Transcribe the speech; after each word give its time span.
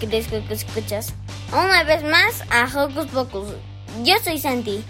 Que 0.00 0.18
escuchas. 0.50 1.14
Una 1.52 1.82
vez 1.84 2.02
más 2.02 2.42
a 2.50 2.64
Hocus 2.64 3.06
Pocus. 3.06 3.48
Yo 4.04 4.14
soy 4.22 4.38
Santi 4.38 4.84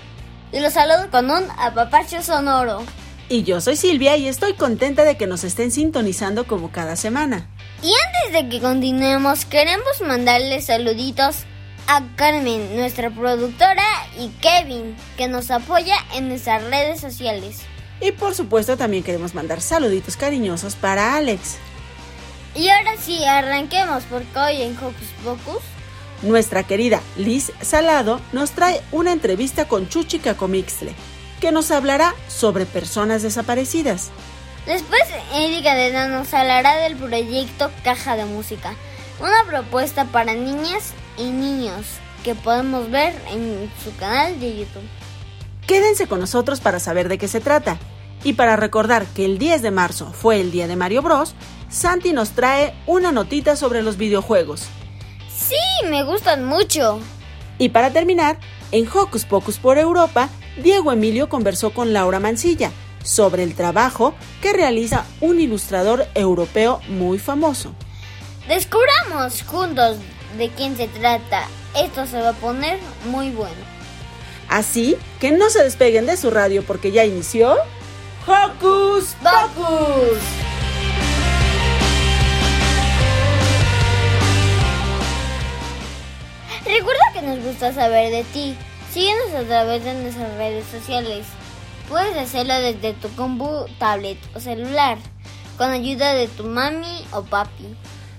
y 0.53 0.61
los 0.61 0.73
saludo 0.73 1.11
con 1.11 1.31
un 1.31 1.45
apapacho 1.59 2.23
sonoro. 2.23 2.83
Y 3.29 3.43
yo 3.43 3.61
soy 3.61 3.77
Silvia 3.77 4.17
y 4.17 4.29
estoy 4.29 4.55
contenta 4.55 5.05
de 5.05 5.17
que 5.17 5.27
nos 5.27 5.45
estén 5.45 5.71
sintonizando 5.71 6.47
como 6.47 6.71
cada 6.71 6.97
semana. 6.97 7.49
Y 7.83 7.93
antes 7.93 8.33
de 8.33 8.49
que 8.49 8.61
continuemos, 8.61 9.45
queremos 9.45 10.01
mandarles 10.01 10.67
saluditos 10.67 11.45
a 11.87 12.03
Carmen, 12.17 12.77
nuestra 12.77 13.11
productora, 13.11 13.85
y 14.19 14.29
Kevin, 14.41 14.97
que 15.17 15.29
nos 15.29 15.51
apoya 15.51 15.97
en 16.15 16.29
nuestras 16.29 16.65
redes 16.65 17.01
sociales. 17.01 17.61
Y 18.01 18.13
por 18.13 18.35
supuesto 18.35 18.77
también 18.77 19.03
queremos 19.03 19.35
mandar 19.35 19.61
saluditos 19.61 20.17
cariñosos 20.17 20.75
para 20.75 21.17
Alex. 21.17 21.59
Y 22.57 22.71
ahora 22.71 22.93
sí, 22.99 23.23
arranquemos 23.25 24.05
porque 24.05 24.39
hoy 24.39 24.63
en 24.63 24.77
Hocus 24.79 25.09
Pocus 25.23 25.63
Nuestra 26.23 26.63
querida 26.63 27.03
Liz 27.17 27.53
Salado 27.61 28.21
nos 28.33 28.53
trae 28.53 28.81
una 28.93 29.13
entrevista 29.13 29.69
con 29.69 29.89
Chuchi 29.89 30.19
Cacomixle, 30.19 30.95
que 31.41 31.53
nos 31.53 31.71
hablará 31.71 32.15
sobre 32.29 32.65
personas 32.65 33.23
desaparecidas. 33.23 34.11
Después, 34.65 35.03
Erika 35.35 35.75
de 35.75 36.09
nos 36.09 36.33
hablará 36.33 36.77
del 36.77 36.97
proyecto 36.97 37.71
Caja 37.85 38.17
de 38.17 38.25
Música, 38.25 38.75
una 39.21 39.45
propuesta 39.47 40.07
para 40.07 40.33
niñas 40.33 40.95
y 41.19 41.25
niños 41.25 41.85
que 42.25 42.35
podemos 42.35 42.91
ver 42.91 43.15
en 43.31 43.71
su 43.85 43.95
canal 43.97 44.41
de 44.41 44.57
YouTube. 44.57 44.83
Quédense 45.67 46.07
con 46.07 46.21
nosotros 46.21 46.61
para 46.61 46.81
saber 46.81 47.09
de 47.09 47.19
qué 47.19 47.29
se 47.29 47.41
trata. 47.41 47.79
Y 48.25 48.33
para 48.33 48.57
recordar 48.57 49.05
que 49.07 49.25
el 49.25 49.39
10 49.39 49.63
de 49.63 49.71
marzo 49.71 50.13
fue 50.13 50.41
el 50.41 50.51
día 50.51 50.67
de 50.67 50.75
Mario 50.75 51.03
Bros, 51.03 51.35
Santi 51.69 52.13
nos 52.13 52.31
trae 52.31 52.75
una 52.87 53.13
notita 53.13 53.57
sobre 53.57 53.83
los 53.83 53.97
videojuegos. 53.97 54.63
Sí, 55.37 55.57
me 55.89 56.05
gustan 56.05 56.45
mucho. 56.45 57.01
Y 57.59 57.71
para 57.71 57.91
terminar, 57.91 58.39
en 58.73 58.89
Hocus 58.89 59.25
Pocus 59.25 59.59
por 59.59 59.79
Europa, 59.79 60.29
Diego 60.63 60.93
Emilio 60.93 61.29
conversó 61.29 61.73
con 61.73 61.93
Laura 61.93 62.21
Mancilla 62.21 62.71
sobre 63.03 63.43
el 63.43 63.55
trabajo 63.55 64.15
que 64.43 64.53
realiza 64.53 65.05
un 65.21 65.41
ilustrador 65.41 66.07
europeo 66.15 66.81
muy 66.89 67.19
famoso. 67.19 67.73
Descubramos 68.49 69.43
juntos 69.43 69.99
de 70.37 70.51
quién 70.51 70.77
se 70.77 70.89
trata. 70.89 71.47
Esto 71.77 72.07
se 72.07 72.21
va 72.21 72.31
a 72.31 72.35
poner 72.35 72.79
muy 73.07 73.31
bueno. 73.31 73.55
Así 74.49 74.97
que 75.21 75.33
no 75.33 75.51
se 75.51 75.63
despeguen 75.63 76.07
de 76.07 76.17
su 76.17 76.31
radio 76.31 76.63
porque 76.65 76.93
ya 76.93 77.05
inició 77.05 77.57
Hocus 78.27 79.17
Pocus. 79.23 80.56
Recuerda 86.67 87.13
que 87.13 87.23
nos 87.23 87.45
gusta 87.45 87.73
saber 87.73 88.11
de 88.11 88.25
ti. 88.25 88.57
Síguenos 88.93 89.33
a 89.35 89.45
través 89.45 89.85
de 89.85 89.95
nuestras 89.95 90.37
redes 90.37 90.65
sociales. 90.67 91.27
Puedes 91.89 92.17
hacerlo 92.17 92.55
desde 92.55 92.93
tu 92.95 93.09
compu, 93.15 93.67
tablet 93.79 94.19
o 94.35 94.41
celular, 94.41 94.99
con 95.57 95.71
ayuda 95.71 96.13
de 96.15 96.27
tu 96.27 96.43
mami 96.43 97.05
o 97.13 97.23
papi. 97.23 97.77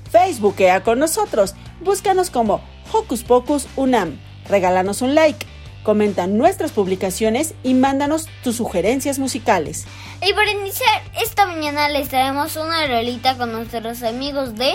Facebookea 0.09 0.81
con 0.83 0.99
nosotros. 0.99 1.55
Búscanos 1.81 2.29
como 2.29 2.61
Hocus 2.93 3.23
Pocus 3.23 3.67
Unam. 3.75 4.17
Regálanos 4.47 5.01
un 5.01 5.13
like. 5.13 5.45
Comenta 5.83 6.27
nuestras 6.27 6.71
publicaciones 6.71 7.53
y 7.63 7.73
mándanos 7.73 8.27
tus 8.43 8.55
sugerencias 8.55 9.19
musicales. 9.19 9.85
Y 10.25 10.33
para 10.33 10.51
iniciar, 10.51 11.01
esta 11.21 11.45
mañana 11.45 11.89
les 11.89 12.07
traemos 12.07 12.55
una 12.55 12.87
rolita 12.87 13.37
con 13.37 13.51
nuestros 13.51 14.03
amigos 14.03 14.55
de 14.55 14.73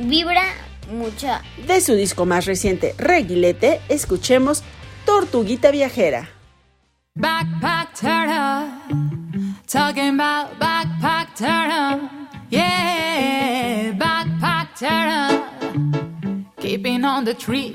Vibra 0.00 0.42
Mucha. 0.90 1.42
De 1.66 1.80
su 1.80 1.94
disco 1.94 2.26
más 2.26 2.46
reciente, 2.46 2.94
Reguilete, 2.98 3.80
escuchemos 3.88 4.62
Tortuguita 5.04 5.70
Viajera. 5.70 6.28
Backpack 7.16 7.94
turtle, 7.94 8.72
talking 9.68 10.18
about 10.18 10.58
backpack 10.58 11.28
turtle, 11.36 12.08
yeah, 12.50 13.92
backpack 13.92 14.74
turtle, 14.76 15.44
keeping 16.60 17.04
on 17.04 17.24
the 17.24 17.34
trip, 17.34 17.72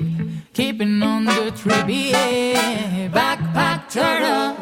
keeping 0.52 1.02
on 1.02 1.24
the 1.24 1.50
trip, 1.52 1.88
yeah, 1.88 3.08
backpack 3.08 3.88
turtle, 3.88 4.54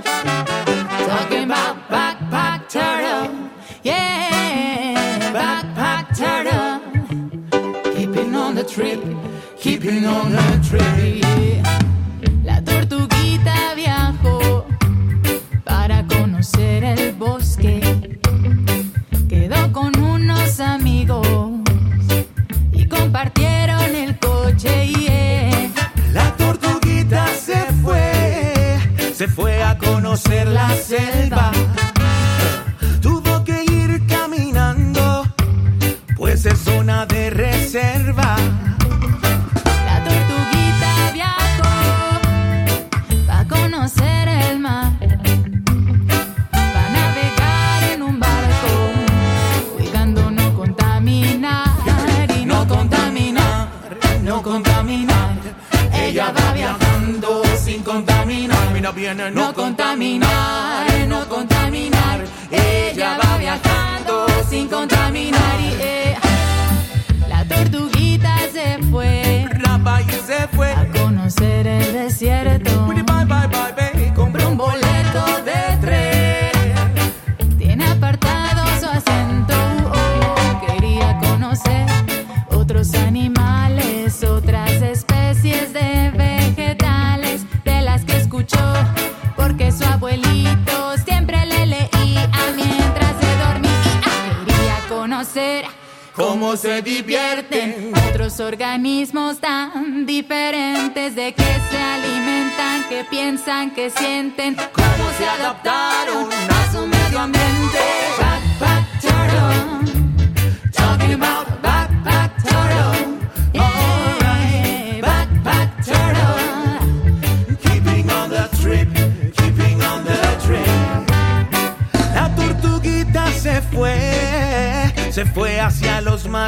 La 12.45 12.63
tortuguita 12.63 13.75
viajó 13.75 14.67
para 15.65 16.07
conocer 16.07 16.85
el 16.85 17.13
bosque. 17.15 18.21
Quedó 19.31 19.73
con 19.73 19.99
unos 19.99 20.61
amigos 20.61 21.27
y 22.71 22.85
compartieron 22.85 23.95
el 23.95 24.19
coche. 24.19 24.89
Yeah. 24.89 25.71
La 26.13 26.37
tortuguita 26.37 27.27
se 27.29 27.57
fue, 27.83 28.79
se 29.15 29.27
fue 29.27 29.63
a 29.63 29.79
conocer 29.79 30.49
la 30.49 30.69
selva. 30.75 31.51
Viene 59.15 59.31
no 59.31 59.55
contaminar, 59.55 60.38
divierten. 96.83 97.93
Otros 98.11 98.41
organismos 98.41 99.39
tan 99.39 100.07
diferentes 100.07 101.15
de 101.15 101.35
que 101.35 101.43
se 101.43 101.79
alimentan, 101.79 102.85
que 102.89 103.05
piensan, 103.05 103.71
que 103.71 103.91
sienten, 103.91 104.57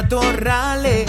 matorrales. 0.01 1.05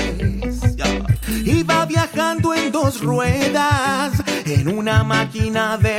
Iba 1.44 1.87
viajando 1.87 2.55
en 2.55 2.71
dos 2.71 3.00
ruedas, 3.00 4.12
en 4.44 4.69
una 4.69 5.03
máquina 5.03 5.79
de 5.79 5.92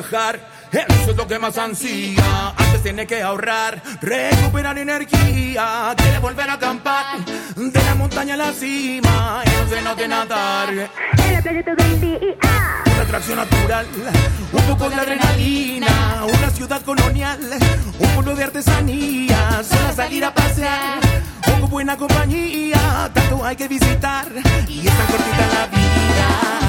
viajar. 0.00 0.40
Eso 0.72 1.10
es 1.12 1.16
lo 1.16 1.26
que 1.26 1.38
más 1.38 1.56
ansía. 1.56 2.52
Antes 2.56 2.82
tiene 2.82 3.06
que 3.06 3.22
ahorrar, 3.22 3.82
recuperar 4.02 4.76
energía. 4.78 5.94
Quiere 5.96 6.18
volver 6.18 6.50
a 6.50 6.54
acampar 6.54 7.18
de 7.56 7.82
la 7.82 7.94
montaña 7.94 8.34
a 8.34 8.36
la 8.36 8.52
cima. 8.52 9.42
Y 9.46 9.50
no 9.62 9.68
se 9.68 9.82
note 9.82 10.08
nadar. 10.08 10.68
Una 12.86 13.02
atracción 13.02 13.36
natural, 13.36 13.86
un 14.52 14.62
poco 14.62 14.90
de 14.90 14.96
adrenalina, 14.96 16.24
una 16.24 16.50
ciudad 16.50 16.82
colonial, 16.82 17.38
un 17.98 18.08
pueblo 18.10 18.34
de 18.34 18.44
artesanía, 18.44 19.62
solo 19.62 19.94
salir 19.94 20.24
a 20.24 20.34
pasear, 20.34 21.00
con 21.44 21.70
buena 21.70 21.96
compañía, 21.96 23.10
tanto 23.12 23.44
hay 23.44 23.56
que 23.56 23.68
visitar 23.68 24.26
y 24.66 24.86
es 24.86 24.96
tan 24.96 25.06
cortita 25.06 25.46
la 25.54 25.66
vida. 25.66 26.65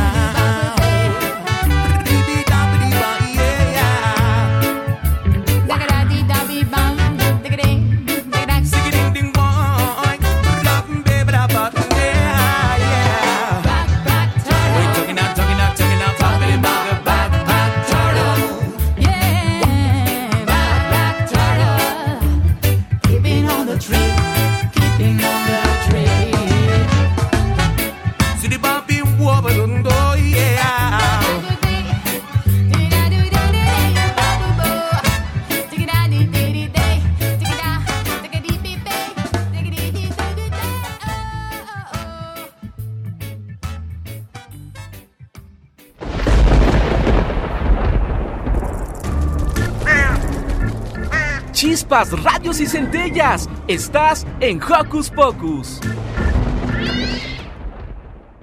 Chispas, 51.97 52.23
radios 52.23 52.59
y 52.59 52.67
centellas. 52.67 53.49
Estás 53.67 54.25
en 54.39 54.61
Hocus 54.61 55.09
Pocus. 55.09 55.79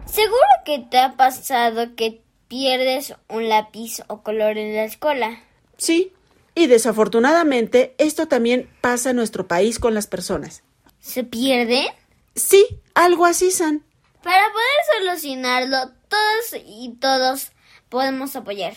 Seguro 0.06 0.40
que 0.64 0.80
te 0.90 0.98
ha 0.98 1.16
pasado 1.16 1.94
que 1.94 2.22
pierdes 2.48 3.14
un 3.28 3.48
lápiz 3.48 4.02
o 4.08 4.22
color 4.22 4.58
en 4.58 4.74
la 4.74 4.84
escuela. 4.84 5.40
Sí, 5.76 6.12
y 6.56 6.66
desafortunadamente 6.66 7.94
esto 7.98 8.26
también 8.26 8.68
pasa 8.80 9.10
en 9.10 9.16
nuestro 9.16 9.46
país 9.46 9.78
con 9.78 9.94
las 9.94 10.08
personas. 10.08 10.64
¿Se 10.98 11.22
pierde? 11.22 11.86
Sí, 12.34 12.66
algo 12.94 13.24
así, 13.24 13.50
San. 13.50 13.84
Para 14.22 14.44
poder 14.52 15.06
solucionarlo, 15.06 15.92
todos 16.08 16.62
y 16.66 16.96
todos 16.98 17.52
podemos 17.88 18.34
apoyar. 18.34 18.74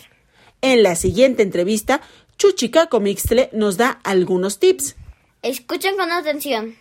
En 0.60 0.82
la 0.82 0.96
siguiente 0.96 1.44
entrevista, 1.44 2.00
Chuchica 2.38 2.86
Comixtle 2.86 3.50
nos 3.52 3.76
da 3.76 3.98
algunos 4.04 4.60
tips. 4.60 4.94
Escuchen 5.42 5.96
con 5.96 6.12
atención. 6.12 6.76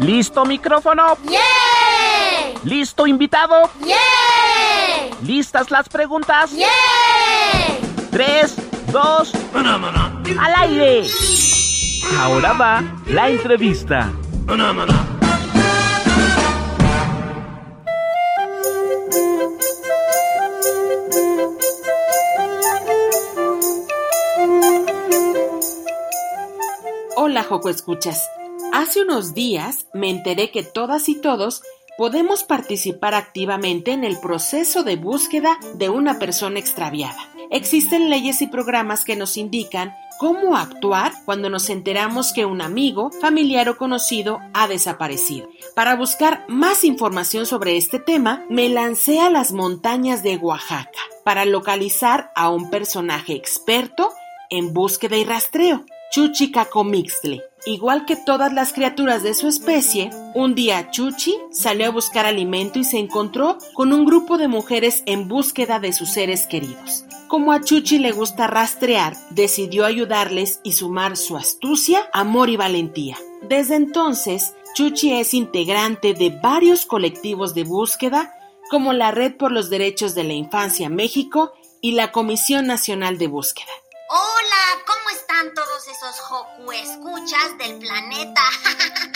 ¿Listo 0.00 0.44
micrófono? 0.44 1.16
¡Yay! 1.24 2.54
¿Listo 2.64 3.06
invitado? 3.06 3.70
¡Yay! 3.80 5.10
¿Listas 5.24 5.70
las 5.70 5.88
preguntas? 5.88 6.50
¡Yay! 6.50 6.68
Tres, 8.10 8.56
dos, 8.90 9.32
al 9.54 10.54
aire. 10.56 11.06
Ahora 12.18 12.52
va 12.54 12.82
la 13.06 13.30
entrevista. 13.30 14.12
Hola, 27.24 27.44
Joco 27.44 27.68
Escuchas. 27.68 28.28
Hace 28.72 29.02
unos 29.02 29.32
días 29.32 29.86
me 29.94 30.10
enteré 30.10 30.50
que 30.50 30.64
todas 30.64 31.08
y 31.08 31.14
todos 31.14 31.62
podemos 31.96 32.42
participar 32.42 33.14
activamente 33.14 33.92
en 33.92 34.02
el 34.02 34.18
proceso 34.18 34.82
de 34.82 34.96
búsqueda 34.96 35.56
de 35.74 35.88
una 35.88 36.18
persona 36.18 36.58
extraviada. 36.58 37.16
Existen 37.52 38.10
leyes 38.10 38.42
y 38.42 38.48
programas 38.48 39.04
que 39.04 39.14
nos 39.14 39.36
indican 39.36 39.94
cómo 40.18 40.56
actuar 40.56 41.12
cuando 41.24 41.48
nos 41.48 41.70
enteramos 41.70 42.32
que 42.32 42.44
un 42.44 42.60
amigo, 42.60 43.12
familiar 43.20 43.68
o 43.68 43.76
conocido 43.76 44.40
ha 44.52 44.66
desaparecido. 44.66 45.48
Para 45.76 45.94
buscar 45.94 46.44
más 46.48 46.82
información 46.82 47.46
sobre 47.46 47.76
este 47.76 48.00
tema, 48.00 48.44
me 48.50 48.68
lancé 48.68 49.20
a 49.20 49.30
las 49.30 49.52
montañas 49.52 50.24
de 50.24 50.38
Oaxaca 50.38 50.98
para 51.24 51.44
localizar 51.44 52.32
a 52.34 52.50
un 52.50 52.68
personaje 52.68 53.34
experto 53.34 54.10
en 54.50 54.72
búsqueda 54.72 55.16
y 55.16 55.24
rastreo. 55.24 55.84
Chuchi 56.12 56.50
Cacomixtle. 56.50 57.42
Igual 57.64 58.04
que 58.04 58.16
todas 58.16 58.52
las 58.52 58.74
criaturas 58.74 59.22
de 59.22 59.32
su 59.32 59.48
especie, 59.48 60.10
un 60.34 60.54
día 60.54 60.90
Chuchi 60.90 61.34
salió 61.50 61.86
a 61.86 61.90
buscar 61.90 62.26
alimento 62.26 62.78
y 62.78 62.84
se 62.84 62.98
encontró 62.98 63.56
con 63.72 63.94
un 63.94 64.04
grupo 64.04 64.36
de 64.36 64.46
mujeres 64.46 65.02
en 65.06 65.26
búsqueda 65.26 65.80
de 65.80 65.94
sus 65.94 66.10
seres 66.10 66.46
queridos. 66.46 67.06
Como 67.28 67.50
a 67.50 67.62
Chuchi 67.62 67.98
le 67.98 68.12
gusta 68.12 68.46
rastrear, 68.46 69.16
decidió 69.30 69.86
ayudarles 69.86 70.60
y 70.62 70.72
sumar 70.72 71.16
su 71.16 71.38
astucia, 71.38 72.10
amor 72.12 72.50
y 72.50 72.58
valentía. 72.58 73.16
Desde 73.48 73.76
entonces, 73.76 74.52
Chuchi 74.74 75.14
es 75.14 75.32
integrante 75.32 76.12
de 76.12 76.28
varios 76.28 76.84
colectivos 76.84 77.54
de 77.54 77.64
búsqueda 77.64 78.34
como 78.68 78.92
la 78.92 79.12
Red 79.12 79.38
por 79.38 79.50
los 79.50 79.70
Derechos 79.70 80.14
de 80.14 80.24
la 80.24 80.34
Infancia 80.34 80.90
México 80.90 81.54
y 81.80 81.92
la 81.92 82.12
Comisión 82.12 82.66
Nacional 82.66 83.16
de 83.16 83.28
Búsqueda. 83.28 83.72
Hola, 84.14 84.84
¿cómo 84.86 85.08
están 85.08 85.54
todos 85.54 85.88
esos 85.88 86.20
Joku 86.20 86.70
escuchas 86.70 87.56
del 87.56 87.78
planeta? 87.78 88.42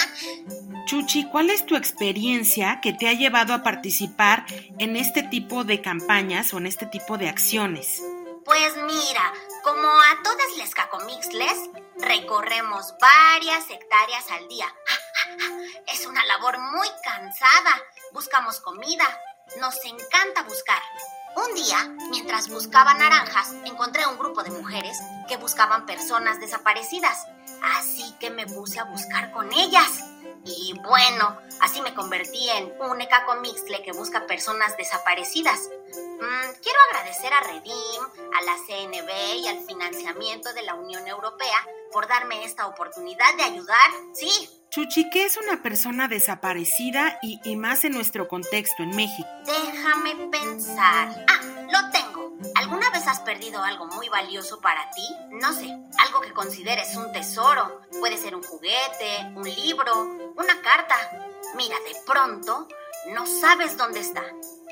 Chuchi, 0.86 1.28
¿cuál 1.28 1.50
es 1.50 1.66
tu 1.66 1.76
experiencia 1.76 2.80
que 2.80 2.94
te 2.94 3.06
ha 3.06 3.12
llevado 3.12 3.52
a 3.52 3.62
participar 3.62 4.46
en 4.78 4.96
este 4.96 5.22
tipo 5.22 5.64
de 5.64 5.82
campañas 5.82 6.54
o 6.54 6.56
en 6.56 6.66
este 6.66 6.86
tipo 6.86 7.18
de 7.18 7.28
acciones? 7.28 8.00
Pues 8.46 8.74
mira, 8.74 9.34
como 9.62 9.86
a 9.86 10.22
todas 10.24 10.56
las 10.56 10.74
cacomixles, 10.74 11.58
recorremos 11.98 12.94
varias 12.98 13.68
hectáreas 13.68 14.30
al 14.30 14.48
día. 14.48 14.74
Es 15.92 16.06
una 16.06 16.24
labor 16.24 16.58
muy 16.58 16.88
cansada. 17.04 17.82
Buscamos 18.12 18.60
comida, 18.60 19.04
Nos 19.60 19.76
encanta 19.84 20.42
buscar. 20.44 20.80
Un 21.36 21.54
día, 21.54 21.94
mientras 22.10 22.48
buscaba 22.48 22.94
naranjas, 22.94 23.54
encontré 23.66 24.06
un 24.06 24.16
grupo 24.16 24.42
de 24.42 24.50
mujeres 24.50 24.96
que 25.28 25.36
buscaban 25.36 25.84
personas 25.84 26.40
desaparecidas. 26.40 27.26
Así 27.76 28.14
que 28.18 28.30
me 28.30 28.46
puse 28.46 28.80
a 28.80 28.84
buscar 28.84 29.32
con 29.32 29.52
ellas. 29.52 30.02
Y 30.46 30.72
bueno, 30.82 31.36
así 31.60 31.82
me 31.82 31.92
convertí 31.92 32.48
en 32.48 32.72
un 32.80 33.02
Ecacomixtle 33.02 33.82
que 33.82 33.92
busca 33.92 34.26
personas 34.26 34.78
desaparecidas. 34.78 35.60
Mm, 35.94 36.60
quiero 36.62 36.78
agradecer 36.90 37.32
a 37.32 37.40
Redim, 37.40 38.02
a 38.36 38.42
la 38.42 38.56
CNB 38.66 39.36
y 39.38 39.48
al 39.48 39.64
financiamiento 39.66 40.52
de 40.52 40.62
la 40.62 40.74
Unión 40.74 41.06
Europea 41.06 41.66
por 41.92 42.08
darme 42.08 42.44
esta 42.44 42.66
oportunidad 42.66 43.34
de 43.36 43.44
ayudar. 43.44 43.90
Sí, 44.14 44.30
Chuchi, 44.70 45.08
¿qué 45.10 45.24
es 45.24 45.36
una 45.36 45.62
persona 45.62 46.08
desaparecida 46.08 47.18
y, 47.22 47.40
y 47.44 47.56
más 47.56 47.84
en 47.84 47.92
nuestro 47.92 48.28
contexto 48.28 48.82
en 48.82 48.90
México? 48.94 49.28
déjame 49.46 50.28
pensar. 50.28 51.24
Ah, 51.28 51.40
lo 51.70 51.90
tengo. 51.90 52.36
¿Alguna 52.56 52.90
vez 52.90 53.06
has 53.06 53.20
perdido 53.20 53.62
algo 53.62 53.86
muy 53.86 54.08
valioso 54.08 54.60
para 54.60 54.90
ti? 54.90 55.08
No 55.30 55.52
sé, 55.54 55.70
algo 55.98 56.20
que 56.20 56.32
consideres 56.32 56.94
un 56.96 57.10
tesoro. 57.12 57.80
Puede 58.00 58.18
ser 58.18 58.34
un 58.34 58.42
juguete, 58.42 59.32
un 59.34 59.44
libro, 59.44 59.94
una 60.36 60.60
carta. 60.60 60.96
Mira, 61.56 61.76
de 61.80 61.96
pronto 62.04 62.68
no 63.14 63.26
sabes 63.26 63.76
dónde 63.76 64.00
está. 64.00 64.24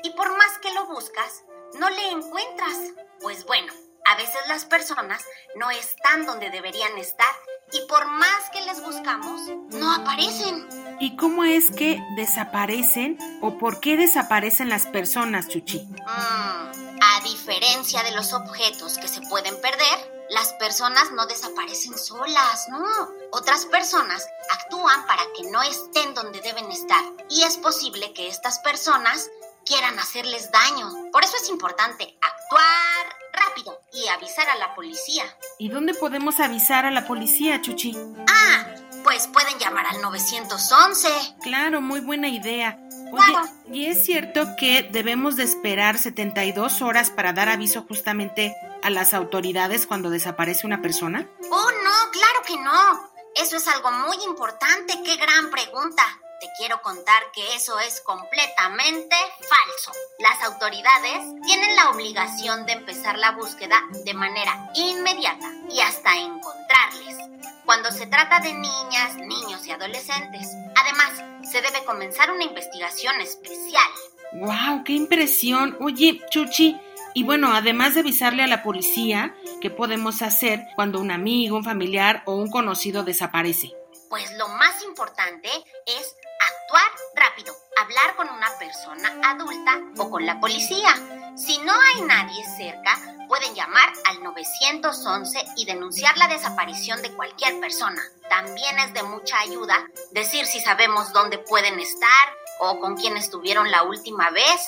Y 0.05 0.11
por 0.11 0.29
más 0.37 0.59
que 0.61 0.71
lo 0.71 0.85
buscas, 0.85 1.45
no 1.79 1.89
le 1.89 2.09
encuentras. 2.11 2.77
Pues 3.21 3.43
bueno, 3.45 3.73
a 4.05 4.15
veces 4.15 4.39
las 4.47 4.63
personas 4.65 5.25
no 5.55 5.71
están 5.71 6.27
donde 6.27 6.51
deberían 6.51 6.95
estar 6.99 7.33
y 7.73 7.81
por 7.87 8.05
más 8.05 8.51
que 8.53 8.61
les 8.61 8.83
buscamos, 8.83 9.41
no 9.71 9.91
aparecen. 9.91 10.69
¿Y 10.99 11.17
cómo 11.17 11.43
es 11.43 11.71
que 11.71 11.99
desaparecen 12.15 13.17
o 13.41 13.57
por 13.57 13.79
qué 13.79 13.97
desaparecen 13.97 14.69
las 14.69 14.85
personas, 14.85 15.47
Chuchi? 15.47 15.79
Mm, 15.79 16.05
a 16.05 17.21
diferencia 17.23 18.03
de 18.03 18.11
los 18.11 18.31
objetos 18.33 18.99
que 18.99 19.07
se 19.07 19.21
pueden 19.21 19.59
perder, 19.59 20.27
las 20.29 20.53
personas 20.53 21.11
no 21.13 21.25
desaparecen 21.25 21.97
solas, 21.97 22.67
no. 22.69 23.09
Otras 23.31 23.65
personas 23.65 24.27
actúan 24.51 25.07
para 25.07 25.23
que 25.35 25.49
no 25.49 25.63
estén 25.63 26.13
donde 26.13 26.41
deben 26.41 26.71
estar 26.71 27.03
y 27.27 27.41
es 27.41 27.57
posible 27.57 28.13
que 28.13 28.27
estas 28.27 28.59
personas 28.59 29.31
quieran 29.65 29.97
hacerles 29.99 30.51
daño. 30.51 31.11
Por 31.11 31.23
eso 31.23 31.35
es 31.41 31.49
importante 31.49 32.17
actuar 32.21 33.15
rápido 33.33 33.79
y 33.93 34.07
avisar 34.07 34.47
a 34.49 34.55
la 34.55 34.73
policía. 34.75 35.23
¿Y 35.59 35.69
dónde 35.69 35.93
podemos 35.93 36.39
avisar 36.39 36.85
a 36.85 36.91
la 36.91 37.05
policía, 37.05 37.61
Chuchi? 37.61 37.97
Ah, 38.27 38.65
pues 39.03 39.27
pueden 39.27 39.57
llamar 39.59 39.85
al 39.87 40.01
911. 40.01 41.09
Claro, 41.41 41.81
muy 41.81 41.99
buena 41.99 42.29
idea. 42.29 42.79
Claro. 43.11 43.49
Oye, 43.67 43.77
¿y 43.77 43.85
es 43.87 44.03
cierto 44.03 44.55
que 44.57 44.83
debemos 44.83 45.35
de 45.35 45.43
esperar 45.43 45.97
72 45.97 46.81
horas 46.81 47.11
para 47.11 47.33
dar 47.33 47.49
aviso 47.49 47.85
justamente 47.87 48.55
a 48.83 48.89
las 48.89 49.13
autoridades 49.13 49.85
cuando 49.85 50.09
desaparece 50.09 50.65
una 50.65 50.81
persona? 50.81 51.27
Oh, 51.51 51.71
no, 51.83 52.11
claro 52.11 52.41
que 52.47 52.57
no. 52.57 53.15
Eso 53.35 53.57
es 53.57 53.67
algo 53.67 53.91
muy 53.91 54.17
importante. 54.25 54.93
Qué 55.03 55.17
gran 55.17 55.49
pregunta. 55.51 56.03
Te 56.39 56.47
quiero 56.57 56.81
contar 56.81 57.23
que 57.33 57.55
eso 57.55 57.79
es 57.79 58.01
completamente 58.01 59.15
falso. 59.39 59.91
Las 60.19 60.41
autoridades 60.43 61.23
tienen 61.45 61.75
la 61.75 61.89
obligación 61.89 62.65
de 62.65 62.73
empezar 62.73 63.17
la 63.17 63.31
búsqueda 63.31 63.81
de 64.03 64.13
manera 64.13 64.69
inmediata 64.75 65.51
y 65.69 65.79
hasta 65.79 66.15
encontrarles. 66.17 67.17
Cuando 67.65 67.91
se 67.91 68.07
trata 68.07 68.39
de 68.41 68.53
niñas, 68.53 69.15
niños 69.17 69.65
y 69.65 69.71
adolescentes. 69.71 70.49
Además, 70.75 71.23
se 71.49 71.61
debe 71.61 71.83
comenzar 71.85 72.31
una 72.31 72.43
investigación 72.43 73.19
especial. 73.21 73.89
¡Wow! 74.33 74.83
¡Qué 74.83 74.93
impresión! 74.93 75.77
Oye, 75.79 76.21
Chuchi, 76.29 76.79
y 77.13 77.23
bueno, 77.23 77.53
además 77.53 77.93
de 77.93 78.01
avisarle 78.01 78.43
a 78.43 78.47
la 78.47 78.61
policía, 78.61 79.33
¿qué 79.61 79.69
podemos 79.69 80.21
hacer 80.21 80.65
cuando 80.75 80.99
un 80.99 81.11
amigo, 81.11 81.55
un 81.55 81.63
familiar 81.63 82.23
o 82.25 82.35
un 82.35 82.51
conocido 82.51 83.03
desaparece? 83.03 83.71
Pues 84.09 84.31
lo 84.37 84.49
más 84.49 84.83
importante 84.83 85.49
es 85.85 86.15
actuar 86.45 86.91
rápido, 87.15 87.53
hablar 87.77 88.15
con 88.15 88.29
una 88.29 88.49
persona 88.57 89.11
adulta 89.23 89.81
o 89.97 90.09
con 90.09 90.25
la 90.25 90.39
policía. 90.39 90.93
Si 91.35 91.57
no 91.59 91.73
hay 91.73 92.01
nadie 92.01 92.43
cerca, 92.57 92.97
pueden 93.27 93.53
llamar 93.55 93.89
al 94.09 94.23
911 94.23 95.45
y 95.57 95.65
denunciar 95.65 96.17
la 96.17 96.27
desaparición 96.27 97.01
de 97.01 97.11
cualquier 97.13 97.59
persona. 97.59 98.01
También 98.29 98.79
es 98.79 98.93
de 98.93 99.03
mucha 99.03 99.39
ayuda 99.39 99.89
decir 100.11 100.45
si 100.45 100.59
sabemos 100.61 101.11
dónde 101.13 101.39
pueden 101.39 101.79
estar 101.79 102.29
o 102.59 102.79
con 102.79 102.95
quién 102.95 103.17
estuvieron 103.17 103.69
la 103.71 103.83
última 103.83 104.29
vez. 104.29 104.61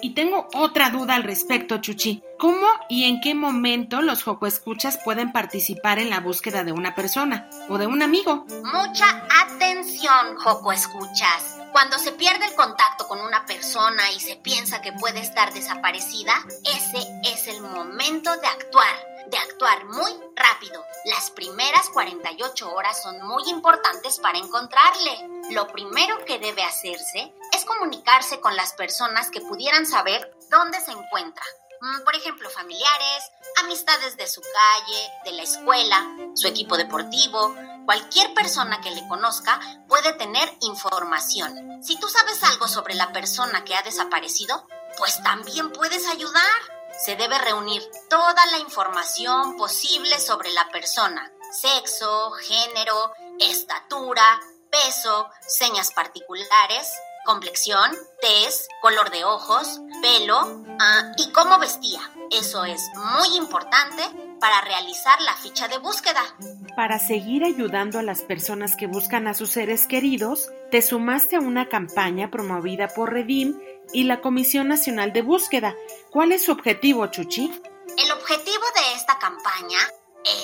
Y 0.00 0.14
tengo 0.14 0.48
otra 0.54 0.90
duda 0.90 1.14
al 1.14 1.24
respecto, 1.24 1.78
Chuchi. 1.78 2.22
¿Cómo 2.38 2.66
y 2.88 3.04
en 3.04 3.20
qué 3.20 3.34
momento 3.34 4.00
los 4.00 4.24
Escuchas 4.46 4.98
pueden 5.04 5.32
participar 5.32 5.98
en 5.98 6.10
la 6.10 6.20
búsqueda 6.20 6.64
de 6.64 6.72
una 6.72 6.94
persona 6.94 7.48
o 7.68 7.78
de 7.78 7.86
un 7.86 8.02
amigo? 8.02 8.46
Mucha 8.62 9.26
atención, 9.44 10.36
Joco 10.36 10.72
Escuchas. 10.72 11.58
Cuando 11.72 11.98
se 11.98 12.12
pierde 12.12 12.46
el 12.46 12.54
contacto 12.54 13.06
con 13.08 13.20
una 13.20 13.44
persona 13.44 14.10
y 14.12 14.20
se 14.20 14.36
piensa 14.36 14.80
que 14.80 14.92
puede 14.92 15.20
estar 15.20 15.52
desaparecida, 15.52 16.34
ese 16.64 16.98
es 17.24 17.48
el 17.48 17.60
momento 17.60 18.30
de 18.36 18.46
actuar, 18.46 18.94
de 19.30 19.38
actuar 19.38 19.84
muy 19.86 20.12
rápido. 20.34 20.84
Las 21.04 21.30
primeras 21.30 21.88
48 21.90 22.72
horas 22.74 23.02
son 23.02 23.20
muy 23.26 23.48
importantes 23.48 24.18
para 24.18 24.38
encontrarle. 24.38 25.28
Lo 25.50 25.66
primero 25.68 26.24
que 26.24 26.38
debe 26.38 26.62
hacerse 26.62 27.32
es 27.52 27.64
comunicarse 27.64 28.40
con 28.40 28.56
las 28.56 28.72
personas 28.72 29.30
que 29.30 29.40
pudieran 29.40 29.86
saber 29.86 30.36
dónde 30.50 30.80
se 30.80 30.92
encuentra. 30.92 31.44
Mm, 31.80 32.04
Por 32.04 32.16
ejemplo, 32.16 32.50
familiares, 32.50 33.30
amistades 33.62 34.16
de 34.16 34.26
su 34.26 34.40
calle, 34.40 35.10
de 35.24 35.32
la 35.32 35.42
escuela, 35.42 36.06
su 36.34 36.46
equipo 36.48 36.76
deportivo. 36.76 37.54
Cualquier 37.84 38.34
persona 38.34 38.80
que 38.80 38.90
le 38.90 39.06
conozca 39.08 39.60
puede 39.88 40.12
tener 40.14 40.52
información. 40.60 41.82
Si 41.82 41.98
tú 41.98 42.08
sabes 42.08 42.42
algo 42.44 42.68
sobre 42.68 42.94
la 42.94 43.12
persona 43.12 43.64
que 43.64 43.74
ha 43.74 43.82
desaparecido, 43.82 44.66
pues 44.98 45.22
también 45.22 45.70
puedes 45.72 46.06
ayudar. 46.08 46.77
Se 46.98 47.14
debe 47.14 47.38
reunir 47.38 47.82
toda 48.10 48.44
la 48.52 48.58
información 48.58 49.56
posible 49.56 50.18
sobre 50.18 50.50
la 50.52 50.68
persona. 50.70 51.30
Sexo, 51.52 52.32
género, 52.32 53.12
estatura, 53.38 54.40
peso, 54.70 55.28
señas 55.46 55.92
particulares, 55.92 56.92
complexión, 57.24 57.90
tez, 58.20 58.66
color 58.82 59.10
de 59.10 59.24
ojos, 59.24 59.80
pelo 60.02 60.64
ah, 60.80 61.12
y 61.16 61.30
cómo 61.32 61.58
vestía. 61.58 62.00
Eso 62.30 62.64
es 62.64 62.82
muy 62.96 63.36
importante 63.36 64.02
para 64.40 64.60
realizar 64.62 65.20
la 65.22 65.34
ficha 65.34 65.68
de 65.68 65.78
búsqueda. 65.78 66.22
Para 66.76 66.98
seguir 66.98 67.44
ayudando 67.44 67.98
a 67.98 68.02
las 68.02 68.22
personas 68.22 68.76
que 68.76 68.86
buscan 68.86 69.26
a 69.28 69.34
sus 69.34 69.50
seres 69.50 69.86
queridos, 69.86 70.50
te 70.70 70.82
sumaste 70.82 71.36
a 71.36 71.40
una 71.40 71.68
campaña 71.68 72.30
promovida 72.30 72.88
por 72.88 73.12
Redim 73.12 73.58
y 73.92 74.04
la 74.04 74.20
Comisión 74.20 74.68
Nacional 74.68 75.12
de 75.12 75.22
Búsqueda. 75.22 75.74
¿Cuál 76.10 76.32
es 76.32 76.44
su 76.44 76.52
objetivo, 76.52 77.06
Chuchi? 77.06 77.50
El 77.96 78.12
objetivo 78.12 78.64
de 78.74 78.94
esta 78.94 79.18
campaña 79.18 79.78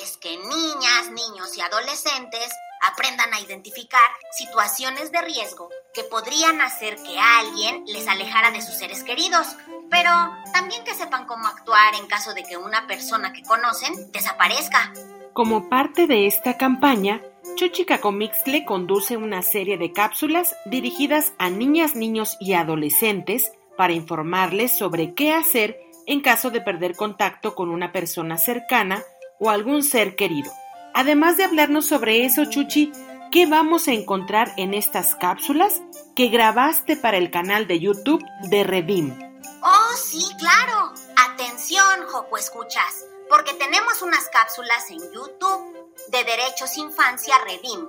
es 0.02 0.16
que 0.16 0.36
niñas, 0.36 1.10
niños 1.10 1.56
y 1.56 1.60
adolescentes 1.60 2.48
aprendan 2.82 3.32
a 3.32 3.40
identificar 3.40 4.04
situaciones 4.32 5.10
de 5.10 5.22
riesgo 5.22 5.70
que 5.94 6.04
podrían 6.04 6.60
hacer 6.60 6.96
que 6.96 7.18
alguien 7.18 7.84
les 7.86 8.06
alejara 8.08 8.50
de 8.50 8.60
sus 8.60 8.74
seres 8.74 9.02
queridos, 9.04 9.46
pero 9.90 10.10
también 10.52 10.84
que 10.84 10.94
sepan 10.94 11.26
cómo 11.26 11.46
actuar 11.46 11.94
en 11.94 12.06
caso 12.06 12.34
de 12.34 12.42
que 12.42 12.56
una 12.56 12.86
persona 12.86 13.32
que 13.32 13.42
conocen 13.42 14.12
desaparezca. 14.12 14.92
Como 15.32 15.68
parte 15.68 16.06
de 16.06 16.26
esta 16.26 16.56
campaña, 16.56 17.22
Chuchi 17.56 17.84
Cacomixtle 17.84 18.64
conduce 18.64 19.16
una 19.16 19.40
serie 19.42 19.78
de 19.78 19.92
cápsulas 19.92 20.56
dirigidas 20.66 21.34
a 21.38 21.50
niñas, 21.50 21.94
niños 21.94 22.36
y 22.40 22.54
adolescentes 22.54 23.52
para 23.76 23.92
informarles 23.92 24.76
sobre 24.76 25.14
qué 25.14 25.32
hacer 25.32 25.78
en 26.06 26.20
caso 26.20 26.50
de 26.50 26.60
perder 26.60 26.96
contacto 26.96 27.54
con 27.54 27.70
una 27.70 27.92
persona 27.92 28.38
cercana 28.38 29.04
o 29.38 29.50
algún 29.50 29.84
ser 29.84 30.16
querido. 30.16 30.50
Además 30.94 31.36
de 31.36 31.44
hablarnos 31.44 31.86
sobre 31.86 32.24
eso, 32.24 32.44
Chuchi, 32.44 32.90
¿qué 33.30 33.46
vamos 33.46 33.86
a 33.86 33.92
encontrar 33.92 34.52
en 34.56 34.74
estas 34.74 35.14
cápsulas 35.14 35.80
que 36.16 36.28
grabaste 36.28 36.96
para 36.96 37.18
el 37.18 37.30
canal 37.30 37.68
de 37.68 37.78
YouTube 37.78 38.24
de 38.48 38.64
Redim? 38.64 39.14
Oh, 39.62 39.96
sí, 39.96 40.24
claro. 40.38 40.92
Atención, 41.30 42.02
Joco 42.08 42.36
Escuchas, 42.36 43.06
porque 43.34 43.54
tenemos 43.54 44.00
unas 44.02 44.28
cápsulas 44.28 44.88
en 44.90 45.00
YouTube 45.12 45.90
de 46.06 46.22
Derechos 46.22 46.78
Infancia 46.78 47.34
Redim, 47.44 47.84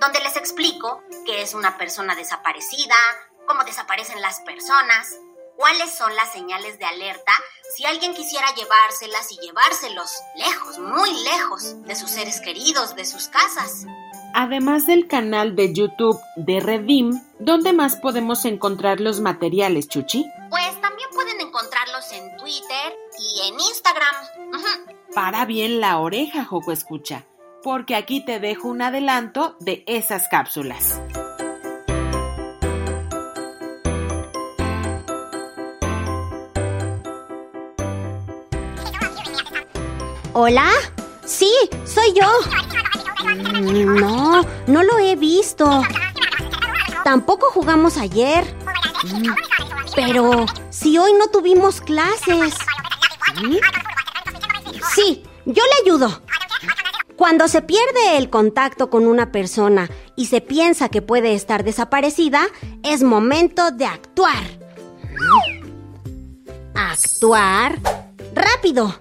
donde 0.00 0.18
les 0.18 0.36
explico 0.36 1.04
qué 1.24 1.40
es 1.42 1.54
una 1.54 1.78
persona 1.78 2.16
desaparecida, 2.16 2.96
cómo 3.46 3.62
desaparecen 3.62 4.20
las 4.20 4.40
personas, 4.40 5.16
cuáles 5.56 5.96
son 5.96 6.16
las 6.16 6.32
señales 6.32 6.80
de 6.80 6.84
alerta 6.84 7.30
si 7.76 7.86
alguien 7.86 8.12
quisiera 8.12 8.52
llevárselas 8.56 9.30
y 9.30 9.38
llevárselos 9.38 10.10
lejos, 10.34 10.80
muy 10.80 11.12
lejos 11.22 11.80
de 11.84 11.94
sus 11.94 12.10
seres 12.10 12.40
queridos, 12.40 12.96
de 12.96 13.04
sus 13.04 13.28
casas. 13.28 13.84
Además 14.34 14.86
del 14.86 15.06
canal 15.06 15.54
de 15.54 15.72
YouTube 15.72 16.20
de 16.34 16.58
Redim, 16.58 17.12
¿Dónde 17.40 17.72
más 17.72 17.94
podemos 17.94 18.44
encontrar 18.44 18.98
los 18.98 19.20
materiales, 19.20 19.86
Chuchi? 19.86 20.26
Pues 20.50 20.80
también 20.80 21.08
pueden 21.14 21.40
encontrarlos 21.40 22.10
en 22.10 22.36
Twitter 22.36 22.96
y 23.16 23.48
en 23.48 23.60
Instagram. 23.60 24.14
Ujú. 25.18 25.24
Para 25.24 25.44
bien 25.46 25.80
la 25.80 25.98
oreja, 25.98 26.44
Joco 26.44 26.70
Escucha, 26.70 27.24
porque 27.64 27.96
aquí 27.96 28.24
te 28.24 28.38
dejo 28.38 28.68
un 28.68 28.82
adelanto 28.82 29.56
de 29.58 29.82
esas 29.88 30.28
cápsulas. 30.28 31.00
¿Hola? 40.32 40.70
Sí, 41.24 41.52
soy 41.84 42.12
yo. 42.14 42.30
No, 43.84 44.42
no 44.66 44.82
lo 44.82 44.98
he 44.98 45.16
visto. 45.16 45.82
Tampoco 47.02 47.50
jugamos 47.50 47.96
ayer. 47.96 48.44
Mm, 49.04 49.30
Pero 49.96 50.46
si 50.70 50.96
hoy 50.96 51.12
no 51.18 51.26
tuvimos 51.28 51.80
clases. 51.80 52.54
¿Mm? 53.42 53.56
Sí, 54.94 55.22
yo 55.44 55.62
le 55.62 55.90
ayudo. 55.90 56.22
Cuando 57.16 57.48
se 57.48 57.62
pierde 57.62 58.16
el 58.16 58.30
contacto 58.30 58.90
con 58.90 59.06
una 59.06 59.32
persona 59.32 59.90
y 60.14 60.26
se 60.26 60.40
piensa 60.40 60.88
que 60.88 61.02
puede 61.02 61.34
estar 61.34 61.64
desaparecida, 61.64 62.42
es 62.84 63.02
momento 63.02 63.70
de 63.72 63.86
actuar. 63.86 64.44
Actuar 66.74 67.80
rápido. 68.34 68.94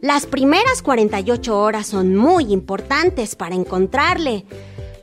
Las 0.00 0.26
primeras 0.26 0.82
48 0.82 1.58
horas 1.58 1.86
son 1.86 2.16
muy 2.16 2.52
importantes 2.52 3.36
para 3.36 3.54
encontrarle. 3.54 4.46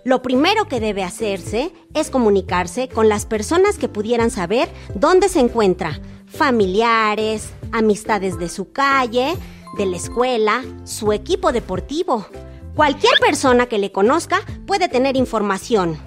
Lo 0.03 0.23
primero 0.23 0.67
que 0.67 0.79
debe 0.79 1.03
hacerse 1.03 1.71
es 1.93 2.09
comunicarse 2.09 2.87
con 2.87 3.07
las 3.07 3.27
personas 3.27 3.77
que 3.77 3.87
pudieran 3.87 4.31
saber 4.31 4.67
dónde 4.95 5.29
se 5.29 5.39
encuentra. 5.39 5.99
Familiares, 6.25 7.51
amistades 7.71 8.37
de 8.37 8.49
su 8.49 8.71
calle, 8.71 9.37
de 9.77 9.85
la 9.85 9.97
escuela, 9.97 10.63
su 10.83 11.13
equipo 11.13 11.51
deportivo. 11.51 12.25
Cualquier 12.75 13.13
persona 13.19 13.65
que 13.65 13.77
le 13.77 13.91
conozca 13.91 14.41
puede 14.65 14.89
tener 14.89 15.17
información. 15.17 15.97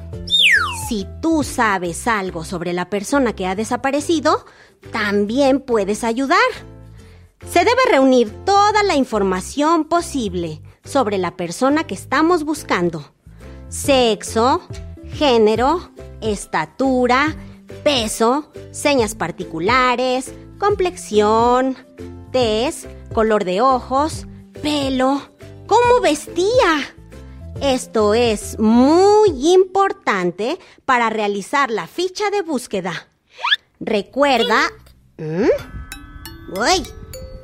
Si 0.89 1.07
tú 1.23 1.43
sabes 1.43 2.07
algo 2.07 2.45
sobre 2.45 2.73
la 2.73 2.91
persona 2.91 3.35
que 3.35 3.47
ha 3.47 3.55
desaparecido, 3.55 4.45
también 4.93 5.61
puedes 5.61 6.05
ayudar. 6.05 6.39
Se 7.51 7.61
debe 7.61 7.81
reunir 7.91 8.31
toda 8.45 8.83
la 8.83 8.97
información 8.97 9.85
posible 9.85 10.63
sobre 10.85 11.19
la 11.19 11.37
persona 11.37 11.85
que 11.85 11.95
estamos 11.95 12.45
buscando. 12.45 13.13
Sexo, 13.69 14.63
género, 15.13 15.91
estatura, 16.21 17.37
peso, 17.83 18.51
señas 18.71 19.15
particulares, 19.15 20.33
complexión, 20.67 21.77
tez, 22.33 22.89
color 23.13 23.45
de 23.45 23.61
ojos, 23.61 24.27
pelo, 24.63 25.21
cómo 25.67 26.01
vestía. 26.01 26.97
Esto 27.61 28.15
es 28.15 28.59
muy 28.59 29.53
importante 29.53 30.59
para 30.87 31.11
realizar 31.11 31.71
la 31.71 31.87
ficha 31.87 32.31
de 32.31 32.41
búsqueda. 32.41 33.09
Recuerda... 33.79 34.71
¿Mm? 35.19 35.51
¡Uy! 36.59 36.87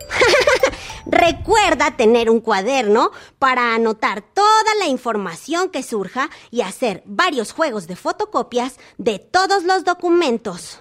Recuerda 1.04 1.98
tener 1.98 2.30
un 2.30 2.40
cuaderno 2.40 3.10
para 3.38 3.74
anotar 3.74 4.22
toda 4.22 4.74
la 4.78 4.86
información 4.86 5.68
que 5.68 5.82
surja 5.82 6.30
y 6.50 6.62
hacer 6.62 7.02
varios 7.04 7.52
juegos 7.52 7.86
de 7.86 7.96
fotocopias 7.96 8.78
de 8.96 9.18
todos 9.18 9.64
los 9.64 9.84
documentos. 9.84 10.80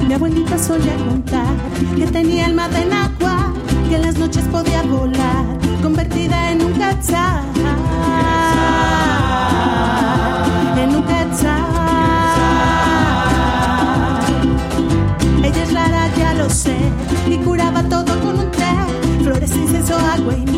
Mi 0.06 0.14
abuelita 0.14 0.58
solía 0.58 0.96
contar 0.96 1.46
que 1.96 2.06
tenía 2.06 2.46
alma 2.46 2.68
de 2.68 2.92
agua, 2.92 3.27
que 3.88 3.96
en 3.96 4.02
las 4.02 4.18
noches 4.18 4.44
podía 4.52 4.82
volar, 4.82 5.44
convertida 5.82 6.50
en 6.52 6.62
un 6.62 6.72
quetzal. 6.74 7.44
En 10.76 10.94
un 10.96 11.02
quetzal. 11.02 11.64
Ella 15.42 15.62
es 15.62 15.72
rara, 15.72 16.10
ya 16.16 16.34
lo 16.34 16.50
sé, 16.50 16.76
y 17.28 17.36
curaba 17.38 17.82
todo 17.84 18.20
con 18.20 18.38
un 18.40 18.50
té, 18.50 18.74
flores, 19.22 19.56
incienso, 19.56 19.96
agua 19.96 20.34
y 20.34 20.44
miel, 20.50 20.57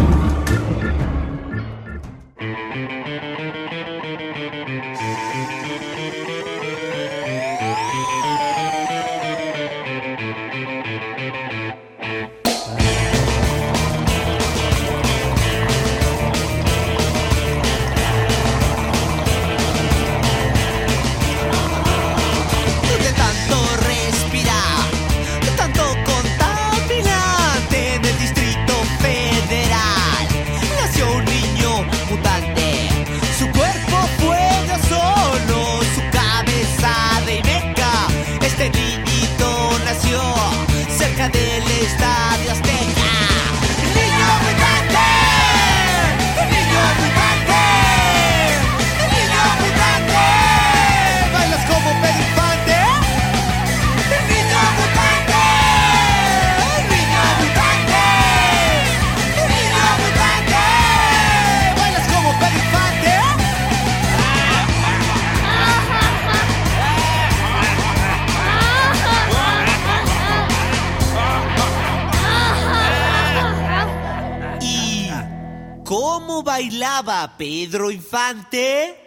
Bailaba 76.51 77.37
Pedro 77.37 77.91
Infante? 77.91 78.97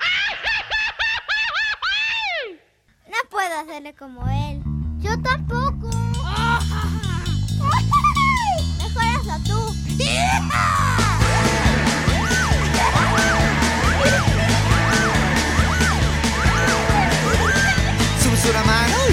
No 3.06 3.30
puedo 3.30 3.58
hacerle 3.58 3.94
como 3.94 4.26
él. 4.28 4.62
Yo 4.98 5.10
tampoco. 5.22 6.03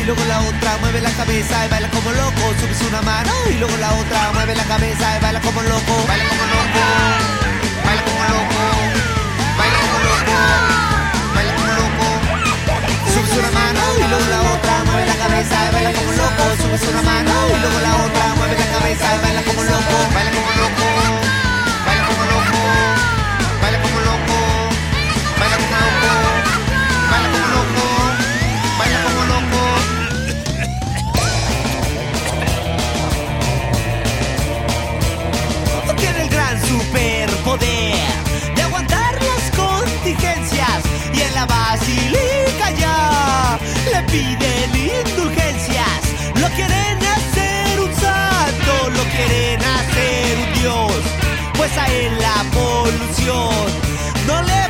Y 0.02 0.04
luego 0.04 0.24
la 0.26 0.42
otra, 0.42 0.78
mueve 0.82 1.00
la 1.02 1.12
cabeza 1.12 1.66
y 1.66 1.70
baila 1.70 1.90
como 1.90 2.12
loco. 2.12 2.42
Subes 2.60 2.82
una 2.90 3.02
mano 3.02 3.32
y 3.50 3.54
luego 3.58 3.76
la 3.78 3.94
otra, 3.94 4.32
mueve 4.34 4.56
la 4.56 4.64
cabeza 4.64 5.18
y 5.18 5.22
baila 5.22 5.40
como 5.42 5.62
loco. 5.62 5.94
Baila 6.08 6.26
como 6.30 6.46
loco. 6.54 6.82
Baila 7.86 8.04
como 8.04 8.24
loco. 8.34 8.62
Baila 9.58 9.78
como 9.82 10.00
loco. 10.10 10.38
Baila 11.36 11.54
como 11.56 11.72
loco. 11.80 12.06
Subes 13.14 13.34
una 13.38 13.52
mano 13.52 13.82
y 13.98 14.08
luego 14.10 14.28
la 14.30 14.42
otra, 14.54 14.84
mueve 14.86 15.06
la 15.06 15.16
cabeza 15.16 15.56
y 15.70 15.74
baila 15.74 15.94
como 15.94 16.12
loco. 16.14 16.44
Subes 16.62 16.84
una 16.90 17.02
mano 17.02 17.34
y 17.54 17.60
luego 17.62 17.80
la 17.80 17.94
otra, 18.06 18.26
mueve 18.38 18.56
la 18.58 18.68
cabeza 18.74 19.06
y 19.16 19.20
baila 19.22 19.42
como 19.44 19.64
loco. 19.64 19.98
Baila 20.14 20.32
como 20.32 20.52
loco. 20.62 21.21
La 41.42 41.48
basílica 41.48 42.70
ya 42.80 43.58
le 43.92 44.02
piden 44.12 44.70
indulgencias. 44.76 46.02
Lo 46.42 46.48
quieren 46.58 46.98
hacer 47.16 47.80
un 47.80 47.92
santo, 48.04 48.74
lo 48.98 49.04
quieren 49.16 49.60
hacer 49.78 50.38
un 50.44 50.50
dios, 50.62 50.94
pues 51.58 51.72
a 51.78 51.86
él 51.88 52.14
la 52.28 52.40
polución 52.58 53.66
no 54.28 54.42
le 54.50 54.61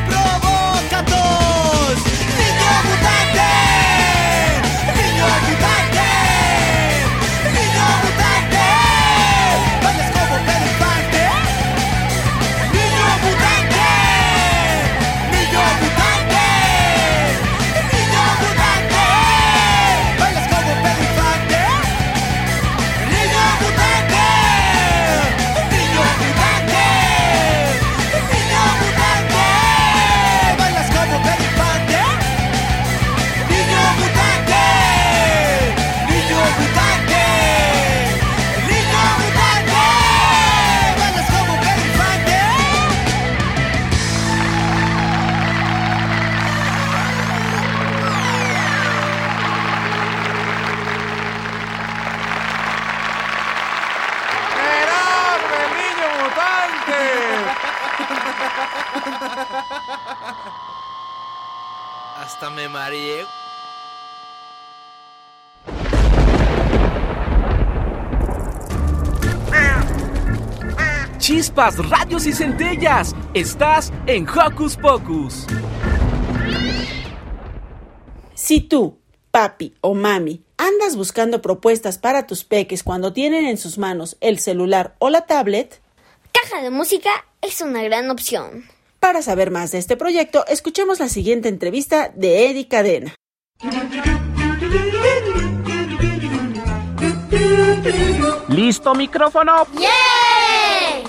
Chispas, 71.62 71.90
radios 71.90 72.26
y 72.26 72.34
centellas. 72.34 73.16
Estás 73.36 73.94
en 74.08 74.28
Hocus 74.28 74.78
Pocus. 74.78 75.46
Si 78.34 78.62
tú, 78.62 78.98
papi 79.30 79.76
o 79.82 79.94
mami, 79.94 80.44
andas 80.58 80.96
buscando 80.96 81.42
propuestas 81.44 82.00
para 82.00 82.26
tus 82.26 82.44
peques 82.44 82.82
cuando 82.84 83.14
tienen 83.14 83.46
en 83.46 83.58
sus 83.58 83.78
manos 83.78 84.18
el 84.22 84.40
celular 84.40 84.96
o 84.98 85.10
la 85.10 85.28
tablet, 85.28 85.82
Caja 86.32 86.64
de 86.64 86.72
música 86.72 87.12
es 87.42 87.62
una 87.62 87.84
gran 87.84 88.10
opción. 88.10 88.66
para 89.00 89.22
saber 89.22 89.52
más 89.52 89.72
de 89.72 89.78
este 89.78 89.98
proyecto, 89.98 90.46
escuchemos 90.48 91.00
la 91.00 91.10
siguiente 91.10 91.50
entrevista 91.50 92.12
de 92.16 92.50
Eddie 92.50 92.68
Cadena. 92.68 93.16
¿Listo 98.48 98.96
micrófono? 98.96 99.68
¡Yay! 99.74 100.31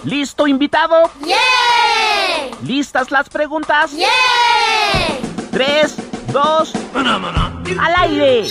¿Listo 0.04 0.48
invitado? 0.48 0.96
¡Yay! 1.20 2.50
¿Listas 2.64 3.10
las 3.12 3.28
preguntas? 3.28 3.92
¡Yay! 3.92 4.08
Tres, 5.52 5.96
dos, 6.32 6.72
al 6.94 7.94
aire. 7.98 8.48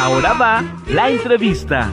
Ahora 0.00 0.32
va 0.32 0.64
la 0.88 1.10
entrevista. 1.10 1.92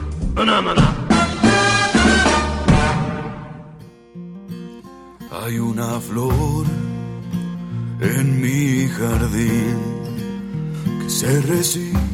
Hay 5.44 5.58
una 5.58 6.00
flor 6.00 6.66
en 8.00 8.40
mi 8.40 8.88
jardín 8.88 9.78
que 11.02 11.10
se 11.10 11.40
resiste 11.42 12.09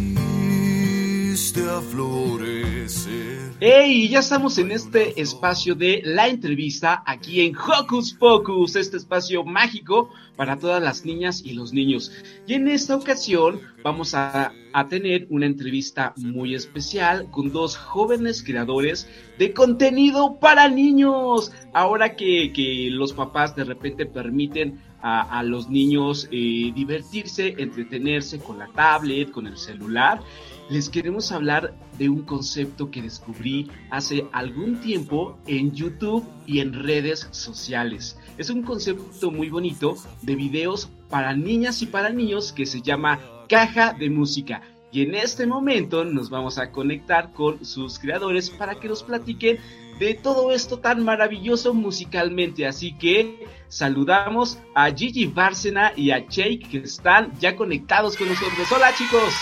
viste 1.57 1.71
a 1.71 1.81
florecer. 1.81 3.53
¡Hey! 3.61 4.09
Ya 4.11 4.19
estamos 4.19 4.59
en 4.59 4.71
este 4.71 5.19
espacio 5.21 5.75
de 5.75 6.03
la 6.05 6.29
entrevista 6.29 7.03
aquí 7.07 7.41
en 7.41 7.57
Hocus 7.57 8.13
Pocus, 8.13 8.77
este 8.77 8.99
espacio 8.99 9.43
mágico 9.45 10.11
para 10.37 10.59
todas 10.59 10.83
las 10.83 11.07
niñas 11.07 11.43
y 11.43 11.55
los 11.55 11.73
niños. 11.73 12.13
Y 12.47 12.55
en 12.55 12.69
esta 12.69 12.95
ocasión 12.95 13.61
vamos 13.83 14.13
a, 14.15 14.53
a 14.75 14.89
tener 14.89 15.27
una 15.31 15.47
entrevista 15.47 16.13
muy 16.17 16.55
especial 16.55 17.31
con 17.31 17.51
dos 17.51 17.77
jóvenes 17.77 18.43
creadores 18.43 19.09
de 19.39 19.55
contenido 19.55 20.39
para 20.39 20.69
niños. 20.69 21.53
Ahora 21.73 22.17
que, 22.17 22.53
que 22.53 22.89
los 22.91 23.15
papás 23.15 23.57
de 23.57 23.65
repente 23.65 24.05
permiten 24.05 24.83
a, 25.01 25.39
a 25.39 25.43
los 25.43 25.71
niños 25.71 26.29
eh, 26.31 26.73
divertirse, 26.75 27.55
entretenerse 27.57 28.39
con 28.39 28.59
la 28.59 28.67
tablet, 28.69 29.31
con 29.31 29.47
el 29.47 29.57
celular, 29.57 30.21
les 30.69 30.89
queremos 30.89 31.31
hablar 31.33 31.75
de 31.99 32.09
un 32.09 32.23
concepto 32.23 32.91
que 32.91 33.03
descubrí 33.03 33.71
hace 33.91 34.27
algún 34.33 34.81
tiempo 34.81 35.39
en 35.47 35.73
YouTube 35.73 36.25
y 36.47 36.61
en 36.61 36.73
redes 36.73 37.29
sociales. 37.31 38.19
Es 38.37 38.51
un 38.51 38.63
concepto 38.63 39.31
muy 39.31 39.49
bonito 39.49 39.97
de 40.23 40.35
videos 40.35 40.89
para 41.09 41.35
niñas 41.35 41.83
y 41.83 41.87
para 41.87 42.11
niños 42.11 42.53
que 42.53 42.67
se 42.67 42.83
llama 42.83 43.21
caja 43.49 43.93
de 43.93 44.11
música. 44.11 44.63
Y 44.91 45.03
en 45.03 45.15
este 45.15 45.47
momento 45.47 46.05
nos 46.05 46.31
vamos 46.31 46.59
a 46.59 46.71
conectar 46.71 47.33
con 47.33 47.65
sus 47.65 47.99
creadores 47.99 48.51
para 48.51 48.77
que 48.77 48.89
nos 48.89 49.03
platiquen 49.03 49.59
de 49.99 50.15
todo 50.15 50.53
esto 50.53 50.79
tan 50.79 51.05
maravilloso 51.05 51.75
musicalmente. 51.75 52.67
Así 52.67 52.93
que 52.97 53.47
saludamos 53.69 54.59
a 54.75 54.91
Gigi 54.91 55.27
Bárcena 55.27 55.93
y 55.97 56.11
a 56.11 56.27
Jake 56.27 56.67
que 56.71 56.79
están 56.79 57.33
ya 57.39 57.57
conectados 57.57 58.17
con 58.17 58.29
nosotros. 58.29 58.71
Hola 58.73 58.93
chicos. 58.97 59.35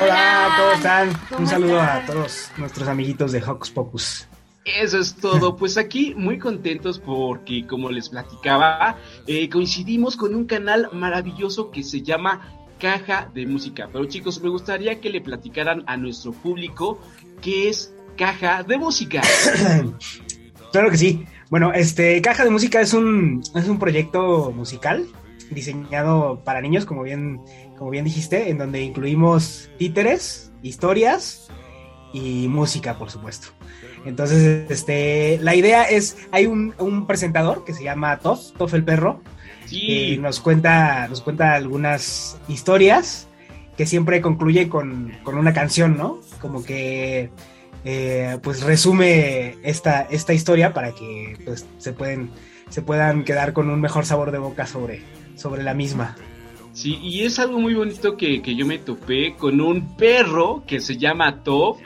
Hola, 0.00 0.54
¿cómo 0.56 0.72
están? 0.72 1.10
Un 1.40 1.46
saludo 1.48 1.80
a 1.80 2.04
todos 2.06 2.52
nuestros 2.56 2.86
amiguitos 2.86 3.32
de 3.32 3.42
Hocus 3.42 3.70
Pocus. 3.70 4.28
Eso 4.64 4.98
es 4.98 5.16
todo. 5.16 5.56
Pues 5.56 5.76
aquí 5.76 6.14
muy 6.16 6.38
contentos 6.38 7.00
porque, 7.00 7.66
como 7.66 7.90
les 7.90 8.08
platicaba, 8.08 8.96
eh, 9.26 9.48
coincidimos 9.48 10.16
con 10.16 10.36
un 10.36 10.46
canal 10.46 10.88
maravilloso 10.92 11.72
que 11.72 11.82
se 11.82 12.02
llama 12.02 12.42
Caja 12.78 13.28
de 13.34 13.46
Música. 13.46 13.88
Pero 13.92 14.04
chicos, 14.04 14.40
me 14.40 14.48
gustaría 14.48 15.00
que 15.00 15.10
le 15.10 15.20
platicaran 15.20 15.82
a 15.86 15.96
nuestro 15.96 16.32
público 16.32 17.00
qué 17.42 17.68
es 17.68 17.92
Caja 18.16 18.62
de 18.62 18.78
Música. 18.78 19.20
claro 20.72 20.90
que 20.90 20.96
sí. 20.96 21.26
Bueno, 21.50 21.72
este 21.72 22.22
Caja 22.22 22.44
de 22.44 22.50
Música 22.50 22.80
es 22.80 22.92
un, 22.92 23.42
es 23.54 23.68
un 23.68 23.80
proyecto 23.80 24.52
musical 24.52 25.08
diseñado 25.50 26.40
para 26.44 26.60
niños, 26.60 26.84
como 26.84 27.02
bien, 27.02 27.40
como 27.78 27.90
bien 27.90 28.04
dijiste, 28.04 28.50
en 28.50 28.58
donde 28.58 28.82
incluimos 28.82 29.70
títeres, 29.78 30.50
historias 30.62 31.48
y 32.12 32.48
música, 32.48 32.98
por 32.98 33.10
supuesto. 33.10 33.48
Entonces, 34.04 34.70
este, 34.70 35.38
la 35.42 35.54
idea 35.54 35.84
es, 35.84 36.16
hay 36.32 36.46
un, 36.46 36.74
un 36.78 37.06
presentador 37.06 37.64
que 37.64 37.74
se 37.74 37.84
llama 37.84 38.18
Toff, 38.18 38.52
Toff 38.56 38.74
el 38.74 38.84
perro, 38.84 39.20
Sí. 39.66 40.14
y 40.14 40.18
nos 40.18 40.40
cuenta, 40.40 41.08
nos 41.08 41.20
cuenta 41.20 41.52
algunas 41.52 42.38
historias 42.48 43.28
que 43.76 43.84
siempre 43.84 44.22
concluye 44.22 44.70
con, 44.70 45.12
con 45.22 45.36
una 45.36 45.52
canción, 45.52 45.98
¿no? 45.98 46.20
Como 46.40 46.64
que 46.64 47.30
eh, 47.84 48.38
pues 48.42 48.62
resume 48.62 49.56
esta, 49.62 50.00
esta 50.10 50.32
historia 50.32 50.72
para 50.72 50.92
que 50.92 51.36
pues, 51.44 51.66
se, 51.76 51.92
pueden, 51.92 52.30
se 52.70 52.80
puedan 52.80 53.24
quedar 53.24 53.52
con 53.52 53.68
un 53.68 53.80
mejor 53.80 54.06
sabor 54.06 54.30
de 54.32 54.38
boca 54.38 54.66
sobre, 54.66 55.02
sobre 55.36 55.62
la 55.62 55.74
misma. 55.74 56.16
Sí, 56.78 56.96
y 57.02 57.24
es 57.24 57.40
algo 57.40 57.58
muy 57.58 57.74
bonito 57.74 58.16
que, 58.16 58.40
que 58.40 58.54
yo 58.54 58.64
me 58.64 58.78
topé 58.78 59.34
con 59.34 59.60
un 59.60 59.96
perro 59.96 60.62
que 60.64 60.78
se 60.78 60.96
llama 60.96 61.42
Top, 61.42 61.78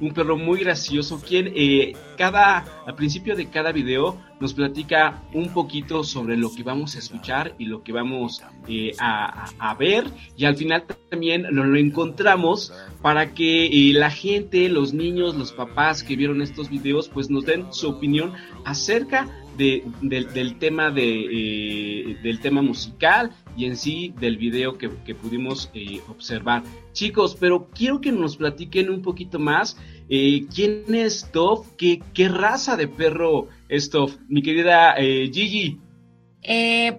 un 0.00 0.14
perro 0.14 0.38
muy 0.38 0.60
gracioso, 0.60 1.20
quien 1.20 1.52
eh, 1.54 1.92
cada, 2.16 2.64
al 2.86 2.94
principio 2.94 3.36
de 3.36 3.50
cada 3.50 3.70
video 3.70 4.16
nos 4.40 4.54
platica 4.54 5.24
un 5.34 5.52
poquito 5.52 6.04
sobre 6.04 6.38
lo 6.38 6.54
que 6.54 6.62
vamos 6.62 6.96
a 6.96 7.00
escuchar 7.00 7.54
y 7.58 7.66
lo 7.66 7.82
que 7.82 7.92
vamos 7.92 8.42
eh, 8.66 8.92
a, 8.98 9.50
a, 9.58 9.74
ver, 9.74 10.04
y 10.38 10.46
al 10.46 10.56
final 10.56 10.86
también 11.10 11.44
lo, 11.50 11.64
lo 11.64 11.78
encontramos 11.78 12.72
para 13.02 13.34
que 13.34 13.66
eh, 13.66 13.92
la 13.92 14.10
gente, 14.10 14.70
los 14.70 14.94
niños, 14.94 15.34
los 15.34 15.52
papás 15.52 16.02
que 16.02 16.16
vieron 16.16 16.40
estos 16.40 16.70
videos, 16.70 17.10
pues 17.10 17.28
nos 17.28 17.44
den 17.44 17.70
su 17.74 17.90
opinión 17.90 18.32
acerca 18.64 19.28
de, 19.60 19.84
de, 20.00 20.24
del 20.24 20.58
tema 20.58 20.90
de 20.90 21.26
eh, 21.30 22.16
del 22.22 22.40
tema 22.40 22.62
musical 22.62 23.30
y 23.56 23.66
en 23.66 23.76
sí 23.76 24.14
del 24.18 24.38
video 24.38 24.78
que, 24.78 24.88
pudimos 25.14 25.70
eh, 25.74 26.00
observar. 26.08 26.62
Chicos, 26.92 27.36
pero 27.38 27.68
quiero 27.74 28.00
que 28.00 28.10
nos 28.10 28.38
platiquen 28.38 28.88
un 28.88 29.02
poquito 29.02 29.38
más 29.38 29.76
eh, 30.08 30.46
quién 30.54 30.84
es 30.94 31.30
Toff, 31.30 31.66
qué, 31.76 32.00
raza 32.28 32.76
de 32.76 32.88
perro 32.88 33.48
es 33.68 33.90
Toff. 33.90 34.16
Mi 34.28 34.42
querida 34.42 34.94
Gigi. 34.94 35.78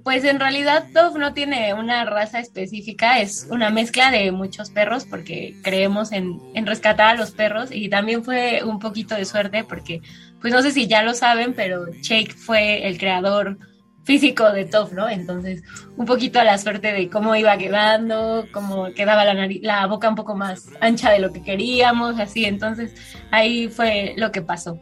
Pues 0.04 0.24
en 0.24 0.39
realidad 0.39 0.86
Dove 0.93 1.19
no 1.19 1.34
tiene 1.34 1.74
una 1.74 2.06
raza 2.06 2.39
específica, 2.39 3.19
es 3.21 3.47
una 3.50 3.71
mezcla 3.71 4.12
de 4.12 4.32
muchos 4.32 4.69
perros 4.69 5.06
porque 5.06 5.56
creemos 5.63 6.12
en, 6.12 6.39
en, 6.54 6.67
rescatar 6.67 7.08
a 7.08 7.15
los 7.15 7.32
perros 7.32 7.71
y 7.71 7.89
también 7.89 8.24
fue 8.24 8.62
un 8.63 8.78
poquito 8.78 9.15
de 9.15 9.26
suerte 9.26 9.63
porque, 9.63 10.02
pues 10.41 10.54
no 10.54 10.62
sé 10.62 10.71
si 10.71 10.88
ya 10.88 11.04
lo 11.04 11.13
saben, 11.13 11.54
pero 11.54 11.86
Jake 12.01 12.34
fue 12.34 12.88
el 12.88 12.97
creador 12.97 13.58
físico 14.04 14.51
de 14.51 14.65
Top, 14.65 14.91
¿no? 14.93 15.08
Entonces, 15.08 15.63
un 15.95 16.06
poquito 16.06 16.39
a 16.39 16.43
la 16.43 16.58
suerte 16.58 16.91
de 16.91 17.10
cómo 17.10 17.36
iba 17.36 17.58
quedando, 17.58 18.47
cómo 18.51 18.91
quedaba 18.93 19.23
la, 19.25 19.34
nariz, 19.34 19.62
la 19.62 19.86
boca 19.88 20.10
un 20.10 20.15
poco 20.15 20.36
más 20.36 20.69
ancha 20.82 21.12
de 21.12 21.19
lo 21.19 21.32
que 21.32 21.43
queríamos, 21.43 22.19
así, 22.19 22.45
entonces 22.45 22.93
ahí 23.30 23.69
fue 23.69 24.13
lo 24.17 24.32
que 24.32 24.41
pasó. 24.41 24.80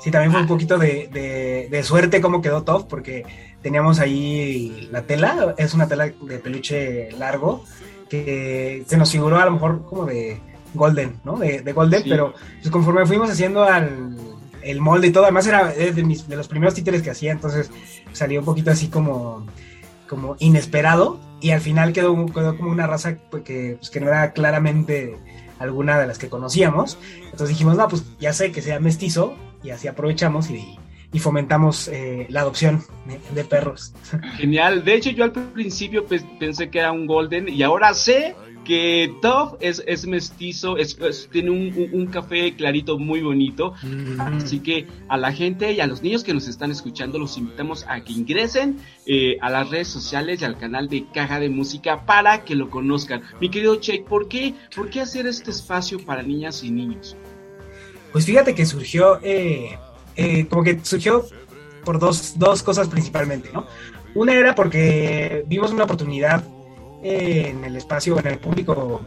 Sí, 0.00 0.12
también 0.12 0.30
fue 0.30 0.42
un 0.42 0.46
poquito 0.46 0.78
de, 0.78 1.08
de, 1.12 1.68
de 1.68 1.82
suerte 1.82 2.20
cómo 2.20 2.40
quedó 2.40 2.62
Top, 2.62 2.86
porque 2.88 3.24
teníamos 3.62 3.98
ahí 3.98 4.88
la 4.92 5.02
tela, 5.02 5.54
es 5.58 5.74
una 5.74 5.88
tela 5.88 6.06
de 6.08 6.38
peluche 6.38 7.10
largo, 7.18 7.64
que 8.08 8.84
se 8.86 8.96
nos 8.96 9.10
figuró 9.10 9.38
a 9.38 9.46
lo 9.46 9.50
mejor 9.52 9.84
como 9.84 10.06
de 10.06 10.38
Golden, 10.74 11.18
¿no? 11.24 11.36
De, 11.36 11.62
de 11.62 11.72
Golden, 11.72 12.04
sí. 12.04 12.10
pero 12.10 12.34
pues, 12.60 12.70
conforme 12.70 13.04
fuimos 13.04 13.28
haciendo 13.28 13.64
al, 13.64 14.14
el 14.66 14.80
molde 14.80 15.08
y 15.08 15.10
todo, 15.12 15.24
además 15.24 15.46
era 15.46 15.68
de, 15.68 16.02
mis, 16.02 16.28
de 16.28 16.36
los 16.36 16.48
primeros 16.48 16.74
títeres 16.74 17.02
que 17.02 17.10
hacía, 17.10 17.32
entonces 17.32 17.70
salió 18.12 18.40
un 18.40 18.46
poquito 18.46 18.70
así 18.70 18.88
como, 18.88 19.46
como 20.08 20.36
inesperado 20.38 21.20
y 21.40 21.50
al 21.50 21.60
final 21.60 21.92
quedó, 21.92 22.26
quedó 22.26 22.56
como 22.56 22.70
una 22.70 22.86
raza 22.86 23.16
que, 23.44 23.76
pues, 23.78 23.90
que 23.90 24.00
no 24.00 24.08
era 24.08 24.32
claramente 24.32 25.16
alguna 25.58 25.98
de 25.98 26.06
las 26.06 26.18
que 26.18 26.28
conocíamos, 26.28 26.98
entonces 27.24 27.48
dijimos, 27.48 27.76
no, 27.76 27.88
pues 27.88 28.04
ya 28.18 28.32
sé 28.32 28.52
que 28.52 28.62
sea 28.62 28.80
mestizo 28.80 29.34
y 29.62 29.70
así 29.70 29.88
aprovechamos 29.88 30.50
y, 30.50 30.78
y 31.12 31.18
fomentamos 31.18 31.88
eh, 31.88 32.26
la 32.28 32.40
adopción 32.40 32.82
de, 33.34 33.44
perros. 33.44 33.94
Genial, 34.36 34.84
de 34.84 34.94
hecho 34.94 35.10
yo 35.10 35.24
al 35.24 35.32
principio 35.32 36.04
pensé 36.38 36.68
que 36.68 36.80
era 36.80 36.92
un 36.92 37.06
golden 37.06 37.48
y 37.48 37.62
ahora 37.62 37.94
sé 37.94 38.34
que 38.66 39.14
Top 39.22 39.58
es, 39.60 39.82
es 39.86 40.06
mestizo, 40.06 40.76
es, 40.76 40.98
es, 40.98 41.28
tiene 41.30 41.50
un, 41.50 41.72
un, 41.76 42.00
un, 42.00 42.06
café 42.08 42.54
clarito 42.56 42.98
muy 42.98 43.22
bonito. 43.22 43.74
Mm. 43.82 44.20
Así 44.20 44.58
que 44.60 44.86
a 45.08 45.16
la 45.16 45.32
gente 45.32 45.72
y 45.72 45.80
a 45.80 45.86
los 45.86 46.02
niños 46.02 46.24
que 46.24 46.34
nos 46.34 46.48
están 46.48 46.70
escuchando 46.70 47.18
los 47.18 47.38
invitamos 47.38 47.86
a 47.88 48.02
que 48.02 48.12
ingresen 48.12 48.78
eh, 49.06 49.36
a 49.40 49.50
las 49.50 49.70
redes 49.70 49.88
sociales 49.88 50.42
y 50.42 50.44
al 50.44 50.58
canal 50.58 50.88
de 50.88 51.06
Caja 51.14 51.38
de 51.38 51.48
Música 51.48 52.04
para 52.04 52.44
que 52.44 52.56
lo 52.56 52.68
conozcan. 52.68 53.22
Mi 53.40 53.50
querido 53.50 53.76
Cheik, 53.76 54.04
¿por 54.04 54.28
qué, 54.28 54.54
¿por 54.74 54.90
qué 54.90 55.00
hacer 55.00 55.26
este 55.26 55.52
espacio 55.52 56.04
para 56.04 56.22
niñas 56.22 56.64
y 56.64 56.70
niños? 56.70 57.16
Pues 58.12 58.26
fíjate 58.26 58.54
que 58.54 58.66
surgió, 58.66 59.20
eh, 59.22 59.78
eh, 60.16 60.46
como 60.48 60.64
que 60.64 60.80
surgió 60.82 61.24
por 61.84 62.00
dos, 62.00 62.36
dos 62.36 62.64
cosas 62.64 62.88
principalmente, 62.88 63.50
¿no? 63.52 63.66
Una 64.14 64.32
era 64.32 64.54
porque 64.54 65.44
vimos 65.46 65.70
una 65.70 65.84
oportunidad 65.84 66.42
en 67.02 67.64
el 67.64 67.76
espacio, 67.76 68.18
en 68.18 68.26
el 68.26 68.38
público 68.38 69.02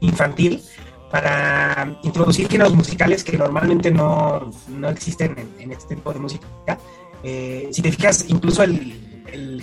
infantil, 0.00 0.62
para 1.10 1.96
introducir 2.02 2.48
géneros 2.48 2.74
musicales 2.74 3.22
que 3.22 3.38
normalmente 3.38 3.90
no, 3.90 4.50
no 4.68 4.88
existen 4.88 5.52
en, 5.58 5.70
este 5.70 5.94
tipo 5.94 6.12
de 6.12 6.18
música. 6.18 6.46
Eh, 7.22 7.68
si 7.72 7.82
te 7.82 7.92
fijas, 7.92 8.24
incluso 8.28 8.62
el, 8.64 9.00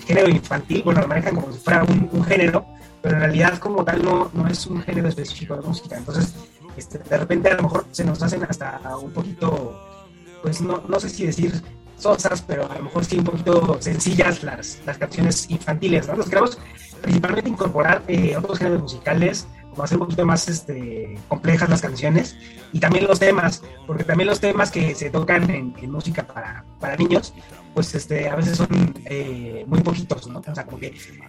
género 0.04 0.28
infantil, 0.28 0.82
bueno, 0.82 1.00
lo 1.00 1.08
manejan 1.08 1.34
como 1.34 1.52
si 1.52 1.58
fuera 1.58 1.82
un, 1.84 2.08
un, 2.12 2.24
género, 2.24 2.66
pero 3.00 3.16
en 3.16 3.22
realidad 3.22 3.58
como 3.58 3.84
tal 3.84 4.02
no, 4.02 4.30
no 4.34 4.46
es 4.46 4.66
un 4.66 4.82
género 4.82 5.08
específico 5.08 5.56
de 5.56 5.62
música. 5.62 5.96
Entonces, 5.96 6.34
este, 6.76 6.98
de 6.98 7.18
repente 7.18 7.50
a 7.50 7.56
lo 7.56 7.64
mejor 7.64 7.86
se 7.90 8.04
nos 8.04 8.22
hacen 8.22 8.42
hasta 8.44 8.80
un 8.96 9.12
poquito, 9.12 9.78
pues 10.42 10.60
no, 10.60 10.82
no 10.88 11.00
sé 11.00 11.08
si 11.08 11.26
decir 11.26 11.62
sosas, 12.02 12.42
pero 12.42 12.70
a 12.70 12.74
lo 12.76 12.84
mejor 12.84 13.04
sí 13.04 13.18
un 13.18 13.24
poquito 13.24 13.78
sencillas 13.80 14.42
las, 14.42 14.80
las 14.84 14.98
canciones 14.98 15.48
infantiles, 15.50 16.08
¿no? 16.08 16.22
Queremos 16.24 16.58
principalmente 17.00 17.50
incorporar 17.50 18.02
eh, 18.08 18.36
otros 18.36 18.58
géneros 18.58 18.82
musicales, 18.82 19.46
como 19.70 19.84
hacer 19.84 19.98
un 19.98 20.04
poquito 20.04 20.26
más 20.26 20.48
este, 20.48 21.18
complejas 21.28 21.68
las 21.68 21.80
canciones 21.80 22.36
y 22.72 22.80
también 22.80 23.06
los 23.06 23.18
temas, 23.18 23.62
porque 23.86 24.04
también 24.04 24.28
los 24.28 24.40
temas 24.40 24.70
que 24.70 24.94
se 24.94 25.10
tocan 25.10 25.50
en, 25.50 25.74
en 25.80 25.90
música 25.90 26.26
para, 26.26 26.64
para, 26.78 26.96
niños, 26.96 27.32
pues 27.74 27.94
este, 27.94 28.28
a 28.28 28.36
veces 28.36 28.58
son 28.58 28.94
eh, 29.06 29.64
muy 29.66 29.80
poquitos, 29.80 30.28
¿no? 30.28 30.40
O 30.40 30.54
sea, 30.54 30.64
como 30.64 30.78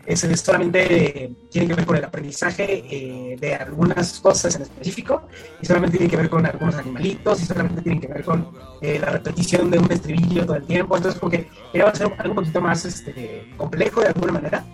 es, 0.06 0.42
solamente 0.42 1.24
eh, 1.24 1.32
tiene 1.50 1.68
que 1.68 1.74
ver 1.76 1.86
con 1.86 1.96
el 1.96 2.04
aprendizaje 2.04 2.84
eh, 2.90 3.38
de 3.40 3.56
algunas 3.56 4.20
cosas 4.20 4.56
en 4.56 4.64
específico, 4.64 5.28
y 5.62 5.66
solamente 5.66 5.98
tiene 5.98 6.12
que 6.12 6.18
ver 6.18 6.30
con 6.30 6.46
algunos 6.46 6.76
animalitos, 6.76 7.42
y 7.42 7.46
solamente 7.46 7.82
tiene 7.82 8.02
que 8.02 8.08
ver 8.08 8.24
con 8.24 8.50
eh, 8.82 9.00
la 9.00 9.12
repetición 9.12 9.72
de 9.72 9.80
un 9.80 9.92
estribillo 9.92 10.46
todo 10.46 10.58
el 10.58 10.66
tiempo. 10.66 10.98
Entonces, 10.98 11.20
como 11.20 11.32
que 11.32 11.48
hacer 11.82 12.14
algo 12.18 12.32
un 12.32 12.36
poquito 12.36 12.62
más 12.62 12.86
este, 12.86 13.54
complejo 13.58 14.02
de 14.02 14.08
alguna 14.08 14.34
manera. 14.34 14.66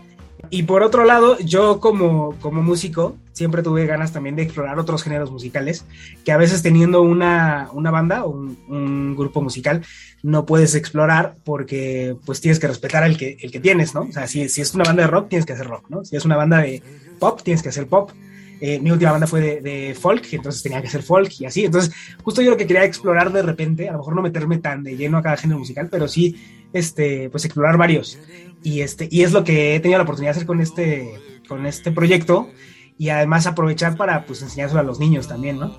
Y 0.52 0.64
por 0.64 0.82
otro 0.82 1.06
lado, 1.06 1.38
yo 1.40 1.80
como, 1.80 2.36
como 2.40 2.64
músico 2.64 3.16
siempre 3.34 3.64
tuve 3.64 3.86
ganas 3.86 4.12
también 4.12 4.36
de 4.36 4.42
explorar 4.42 4.80
otros 4.80 5.04
géneros 5.04 5.32
musicales 5.32 5.86
que 6.26 6.32
a 6.32 6.38
veces 6.38 6.62
teniendo 6.62 7.02
una, 7.02 7.70
una 7.72 7.92
banda 7.92 8.26
o 8.26 8.32
un, 8.32 8.58
un, 8.68 9.16
grupo 9.16 9.42
musical 9.42 9.86
no 10.24 10.46
puedes 10.46 10.76
explorar 10.76 11.36
porque 11.46 12.18
pues 12.26 12.42
tienes 12.42 12.60
que 12.60 12.68
respetar 12.68 13.04
el 13.04 13.18
que, 13.18 13.38
el 13.40 13.52
que 13.52 13.60
tienes, 13.60 13.94
¿no? 13.94 14.02
O 14.02 14.12
sea, 14.12 14.28
si, 14.28 14.50
si 14.50 14.62
es 14.62 14.74
una 14.74 14.84
banda 14.84 15.04
de 15.04 15.08
rock, 15.08 15.30
tienes 15.30 15.46
que 15.46 15.54
hacer 15.54 15.68
rock, 15.68 15.86
¿no? 15.90 16.04
Si 16.04 16.16
es 16.18 16.26
una 16.26 16.36
banda 16.36 16.58
de 16.58 16.82
pop, 17.20 17.42
tienes 17.44 17.62
que 17.64 17.70
hacer 17.70 17.88
pop. 17.88 18.12
Eh, 18.60 18.80
mi 18.82 18.92
última 18.92 19.12
banda 19.12 19.28
fue 19.28 19.40
de, 19.40 19.62
de, 19.62 19.96
folk, 19.96 20.34
entonces 20.34 20.62
tenía 20.62 20.82
que 20.82 20.90
ser 20.90 21.02
folk 21.02 21.32
y 21.40 21.46
así. 21.46 21.64
Entonces, 21.64 21.94
justo 22.22 22.42
yo 22.42 22.50
lo 22.52 22.58
que 22.58 22.68
quería 22.68 22.84
explorar 22.84 23.32
de 23.32 23.42
repente, 23.42 23.88
a 23.88 23.94
lo 23.94 24.00
mejor 24.00 24.16
no 24.16 24.22
meterme 24.22 24.58
tan 24.58 24.84
de 24.84 24.98
lleno 24.98 25.18
a 25.18 25.22
cada 25.22 25.38
género 25.38 25.60
musical, 25.60 25.88
pero 25.90 26.10
sí, 26.10 26.36
este, 26.74 27.30
pues 27.30 27.46
explorar 27.46 27.78
varios. 27.78 28.18
Y, 28.64 28.82
este, 28.82 29.08
y 29.10 29.24
es 29.24 29.32
lo 29.32 29.44
que 29.44 29.76
he 29.76 29.80
tenido 29.80 30.00
la 30.00 30.04
oportunidad 30.04 30.34
de 30.34 30.38
hacer 30.38 30.48
con 30.48 30.62
este, 30.62 31.14
con 31.48 31.66
este 31.66 31.92
proyecto 31.92 32.50
y 32.98 33.10
además 33.10 33.48
aprovechar 33.48 33.96
para 33.96 34.26
pues 34.26 34.42
enseñárselo 34.42 34.82
a 34.82 34.84
los 34.84 35.00
niños 35.00 35.28
también, 35.28 35.60
¿no? 35.60 35.78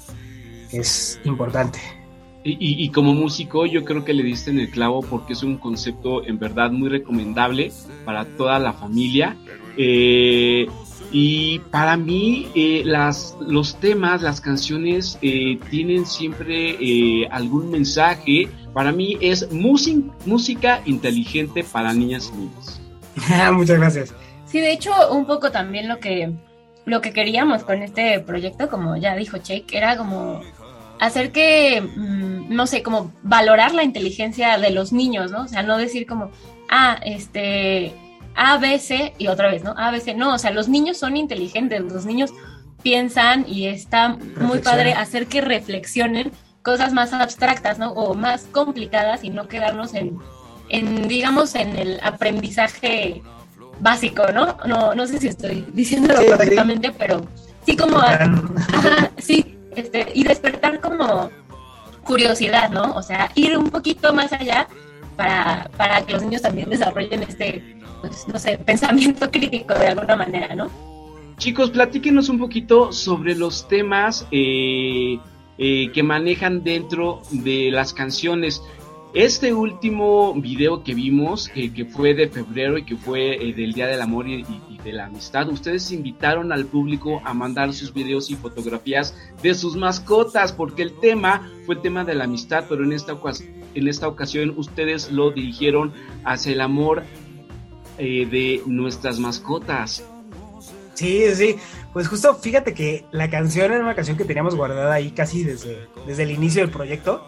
Es 0.73 1.21
importante. 1.25 1.79
Y, 2.43 2.57
y, 2.59 2.89
como 2.89 3.15
músico 3.15 3.67
yo 3.67 3.85
creo 3.85 4.03
que 4.03 4.15
le 4.15 4.23
diste 4.23 4.51
en 4.51 4.61
el 4.61 4.71
clavo 4.71 5.03
porque 5.03 5.35
es 5.35 5.43
un 5.43 5.59
concepto 5.59 6.25
en 6.25 6.39
verdad 6.39 6.71
muy 6.71 6.89
recomendable 6.89 7.71
para 8.07 8.25
toda 8.25 8.59
la 8.59 8.73
familia. 8.73 9.37
Eh, 9.77 10.67
y 11.13 11.59
para 11.71 11.97
mí 11.97 12.49
eh, 12.55 12.83
las, 12.85 13.37
los 13.41 13.75
temas, 13.77 14.23
las 14.23 14.41
canciones 14.41 15.19
eh, 15.23 15.59
tienen 15.71 16.07
siempre 16.07 16.77
eh, 16.81 17.29
algún 17.31 17.71
mensaje. 17.71 18.49
Para 18.73 18.93
mí 18.93 19.19
es 19.21 19.51
música, 19.51 20.13
música 20.25 20.83
inteligente 20.85 21.65
para 21.65 21.93
niñas 21.93 22.31
y 22.33 22.39
niños. 22.39 22.81
Muchas 23.53 23.79
gracias. 23.79 24.15
Sí, 24.47 24.61
de 24.61 24.73
hecho, 24.73 24.93
un 25.13 25.27
poco 25.27 25.51
también 25.51 25.89
lo 25.89 25.99
que, 25.99 26.33
lo 26.85 27.01
que 27.01 27.13
queríamos 27.13 27.65
con 27.65 27.83
este 27.83 28.21
proyecto, 28.21 28.69
como 28.69 28.97
ya 28.97 29.17
dijo 29.17 29.39
Cheik, 29.39 29.73
era 29.73 29.97
como 29.97 30.41
hacer 31.01 31.33
que, 31.33 31.81
mmm, 31.81 32.55
no 32.55 32.67
sé, 32.67 32.83
como 32.83 33.13
valorar 33.23 33.75
la 33.75 33.83
inteligencia 33.83 34.59
de 34.59 34.71
los 34.71 34.93
niños, 34.93 35.33
¿no? 35.33 35.43
O 35.43 35.49
sea, 35.49 35.63
no 35.63 35.77
decir 35.77 36.07
como, 36.07 36.31
ah, 36.69 37.01
este, 37.05 37.93
A, 38.35 38.59
B, 38.59 38.79
C 38.79 39.15
y 39.19 39.29
otra 39.29 39.51
vez, 39.51 39.63
¿no? 39.65 39.75
A, 39.77 39.91
B, 39.91 40.01
C, 40.01 40.15
no, 40.15 40.35
o 40.35 40.39
sea, 40.39 40.51
los 40.51 40.69
niños 40.69 40.99
son 40.99 41.17
inteligentes, 41.17 41.81
los 41.81 42.07
niños 42.07 42.33
piensan 42.83 43.45
y 43.47 43.67
está 43.67 44.17
muy 44.41 44.61
padre 44.61 44.95
hacer 44.95 45.27
que 45.27 45.41
reflexionen 45.41 46.33
cosas 46.63 46.93
más 46.93 47.13
abstractas, 47.13 47.79
¿no? 47.79 47.93
O 47.93 48.15
más 48.15 48.47
complicadas 48.51 49.25
y 49.25 49.31
no 49.31 49.49
quedarnos 49.49 49.95
en, 49.95 50.19
en 50.69 51.09
digamos, 51.09 51.55
en 51.55 51.77
el 51.77 52.01
aprendizaje 52.03 53.23
básico, 53.81 54.25
¿no? 54.33 54.57
No, 54.67 54.95
no 54.95 55.07
sé 55.07 55.19
si 55.19 55.29
estoy 55.29 55.67
diciéndolo 55.73 56.21
sí, 56.21 56.27
correctamente, 56.29 56.89
sí. 56.89 56.95
pero 56.99 57.27
sí 57.67 57.77
como, 57.77 57.99
ajá, 57.99 59.11
sí, 59.19 59.59
este, 59.77 60.09
y 60.15 60.25
despertar 60.25 60.81
como 60.81 61.31
curiosidad, 62.05 62.71
¿no? 62.71 62.95
O 62.95 63.03
sea, 63.03 63.31
ir 63.35 63.57
un 63.57 63.71
poquito 63.71 64.13
más 64.13 64.33
allá 64.33 64.69
para, 65.17 65.71
para 65.77 66.03
que 66.03 66.13
los 66.13 66.23
niños 66.23 66.43
también 66.43 66.69
desarrollen 66.69 67.23
este, 67.23 67.80
pues, 68.01 68.27
no 68.29 68.39
sé, 68.39 68.59
pensamiento 68.67 69.31
crítico 69.31 69.75
de 69.75 69.89
alguna 69.89 70.17
manera, 70.17 70.55
¿no? 70.55 70.71
Chicos, 71.39 71.71
platíquenos 71.71 72.29
un 72.29 72.39
poquito 72.39 72.93
sobre 72.93 73.35
los 73.35 73.67
temas 73.67 74.27
eh, 74.31 75.19
eh, 75.57 75.91
que 75.93 76.03
manejan 76.03 76.63
dentro 76.63 77.23
de 77.31 77.71
las 77.71 77.95
canciones. 77.95 78.63
Este 79.15 79.53
último 79.53 80.35
video 80.35 80.85
que 80.85 80.95
vimos, 80.95 81.49
que, 81.49 81.73
que 81.73 81.85
fue 81.85 82.15
de 82.15 82.29
febrero 82.29 82.79
y 82.79 82.85
que 82.85 82.95
fue 82.95 83.35
eh, 83.43 83.55
del 83.55 83.73
Día 83.73 83.87
del 83.87 84.03
Amor 84.03 84.29
y, 84.29 84.45
y, 84.69 84.79
de 84.85 84.93
la 84.93 85.07
Amistad, 85.07 85.49
ustedes 85.49 85.91
invitaron 85.93 86.53
al 86.53 86.67
público 86.67 87.21
a 87.25 87.35
mandar 87.35 87.73
sus 87.73 87.93
videos 87.93 88.31
y 88.31 88.37
fotografías 88.37 89.17
de 89.43 89.55
sus 89.55 89.77
mascotas, 89.77 90.53
porque 90.53 90.83
el 90.83 90.93
tema 91.01 91.51
fue 91.67 91.75
el 91.77 91.81
tema 91.81 92.05
de 92.05 92.15
la 92.15 92.25
amistad, 92.25 92.65
pero 92.69 92.85
en 92.85 92.93
esta, 92.93 93.17
en 93.75 93.89
esta 93.89 94.09
ocasión 94.09 94.55
ustedes 94.57 95.11
lo 95.11 95.31
dirigieron 95.31 95.93
hacia 96.25 96.53
el 96.53 96.61
amor 96.61 97.03
eh, 98.01 98.27
de 98.27 98.63
nuestras 98.67 99.19
mascotas. 99.19 100.03
Sí, 100.95 101.25
sí, 101.35 101.57
pues 101.93 102.09
justo 102.09 102.35
fíjate 102.35 102.75
que 102.75 103.05
la 103.13 103.31
canción 103.31 103.73
era 103.73 103.83
una 103.83 103.95
canción 103.95 104.17
que 104.17 104.25
teníamos 104.25 104.55
guardada 104.55 104.93
ahí 104.93 105.13
casi 105.13 105.45
desde, 105.45 105.89
desde 106.07 106.25
el 106.25 106.33
inicio 106.33 106.61
del 106.61 106.71
proyecto 106.71 107.25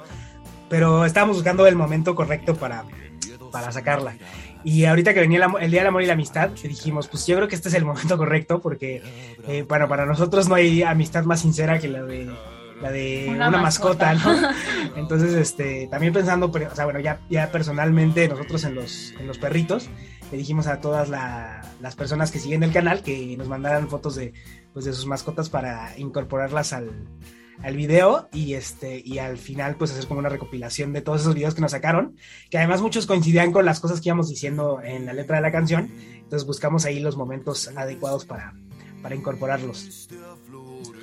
pero 0.72 1.04
estábamos 1.04 1.36
buscando 1.36 1.66
el 1.66 1.76
momento 1.76 2.14
correcto 2.14 2.56
para, 2.56 2.84
para 3.50 3.70
sacarla. 3.72 4.14
Y 4.64 4.86
ahorita 4.86 5.12
que 5.12 5.20
venía 5.20 5.44
el, 5.44 5.64
el, 5.64 5.70
Día 5.70 5.80
del 5.80 5.88
Amor 5.88 6.02
y 6.02 6.06
la 6.06 6.14
Amistad, 6.14 6.48
dijimos, 6.48 7.08
pues 7.08 7.26
yo 7.26 7.36
creo 7.36 7.46
que 7.46 7.54
este 7.56 7.68
es 7.68 7.74
el 7.74 7.84
momento 7.84 8.16
correcto 8.16 8.58
porque, 8.58 9.02
eh, 9.46 9.66
bueno, 9.68 9.86
para 9.86 10.06
nosotros 10.06 10.48
no 10.48 10.54
hay 10.54 10.82
amistad 10.82 11.24
más 11.24 11.40
sincera 11.40 11.78
que 11.78 11.88
la 11.88 12.02
de 12.04 12.34
la 12.80 12.90
de 12.90 13.26
una, 13.28 13.48
una 13.48 13.58
mascota, 13.58 14.14
mascota, 14.14 14.40
¿no? 14.40 14.96
Entonces, 14.96 15.34
este, 15.34 15.88
también 15.88 16.14
pensando, 16.14 16.46
o 16.46 16.74
sea, 16.74 16.86
bueno, 16.86 17.00
ya, 17.00 17.20
ya 17.28 17.52
personalmente 17.52 18.26
nosotros 18.26 18.64
en 18.64 18.74
los, 18.74 19.12
en 19.20 19.26
los 19.26 19.36
perritos, 19.36 19.90
le 20.32 20.38
dijimos 20.38 20.66
a 20.66 20.80
todas 20.80 21.10
la, 21.10 21.60
las 21.80 21.94
personas 21.94 22.32
que 22.32 22.38
siguen 22.38 22.62
el 22.62 22.72
canal 22.72 23.02
que 23.02 23.36
nos 23.36 23.48
mandaran 23.48 23.88
fotos 23.88 24.16
de, 24.16 24.32
pues, 24.72 24.86
de 24.86 24.94
sus 24.94 25.06
mascotas 25.06 25.50
para 25.50 25.96
incorporarlas 25.98 26.72
al, 26.72 26.90
al 27.62 27.76
video 27.76 28.30
y 28.32 28.54
este 28.54 29.02
y 29.04 29.18
al 29.18 29.36
final 29.36 29.76
pues 29.76 29.92
hacer 29.92 30.06
como 30.06 30.20
una 30.20 30.30
recopilación 30.30 30.94
de 30.94 31.02
todos 31.02 31.20
esos 31.20 31.34
videos 31.34 31.54
que 31.54 31.60
nos 31.60 31.72
sacaron, 31.72 32.16
que 32.48 32.56
además 32.56 32.80
muchos 32.80 33.06
coincidían 33.06 33.52
con 33.52 33.66
las 33.66 33.78
cosas 33.78 34.00
que 34.00 34.08
íbamos 34.08 34.30
diciendo 34.30 34.80
en 34.82 35.04
la 35.04 35.12
letra 35.12 35.36
de 35.36 35.42
la 35.42 35.52
canción, 35.52 35.90
entonces 36.14 36.46
buscamos 36.46 36.86
ahí 36.86 36.98
los 36.98 37.18
momentos 37.18 37.68
adecuados 37.76 38.24
para, 38.24 38.54
para 39.02 39.14
incorporarlos. 39.14 40.08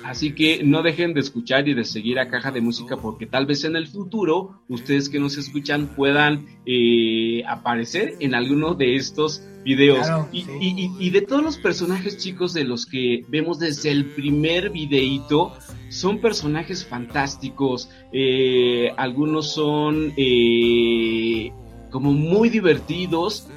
Así 0.04 0.34
que 0.34 0.62
no 0.64 0.82
dejen 0.82 1.14
de 1.14 1.20
escuchar 1.20 1.68
y 1.68 1.74
de 1.74 1.84
seguir 1.84 2.18
a 2.18 2.28
Caja 2.28 2.50
de 2.50 2.60
Música 2.60 2.96
porque 2.96 3.26
tal 3.26 3.46
vez 3.46 3.64
en 3.64 3.76
el 3.76 3.86
futuro 3.86 4.62
ustedes 4.68 5.08
que 5.08 5.20
nos 5.20 5.36
escuchan 5.36 5.88
puedan 5.94 6.46
eh, 6.66 7.42
aparecer 7.46 8.14
en 8.20 8.34
alguno 8.34 8.74
de 8.74 8.96
estos 8.96 9.42
videos. 9.64 10.06
Claro, 10.06 10.28
y, 10.32 10.42
sí. 10.42 10.50
y, 10.60 10.90
y, 10.98 11.10
de 11.10 11.20
todos 11.20 11.42
los 11.42 11.58
personajes 11.58 12.18
chicos 12.18 12.54
de 12.54 12.64
los 12.64 12.86
que 12.86 13.24
vemos 13.28 13.58
desde 13.58 13.90
el 13.90 14.06
primer 14.06 14.70
videíto, 14.70 15.52
son 15.90 16.20
personajes 16.20 16.84
fantásticos. 16.84 17.90
Eh, 18.12 18.92
algunos 18.96 19.52
son 19.52 20.12
eh, 20.16 21.52
como 21.90 22.12
muy 22.12 22.48
divertidos 22.48 23.48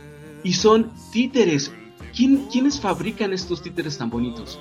y 0.43 0.53
son 0.53 0.91
títeres. 1.11 1.73
¿Quién, 2.15 2.47
¿Quiénes 2.51 2.79
fabrican 2.79 3.33
estos 3.33 3.61
títeres 3.61 3.97
tan 3.97 4.09
bonitos? 4.09 4.59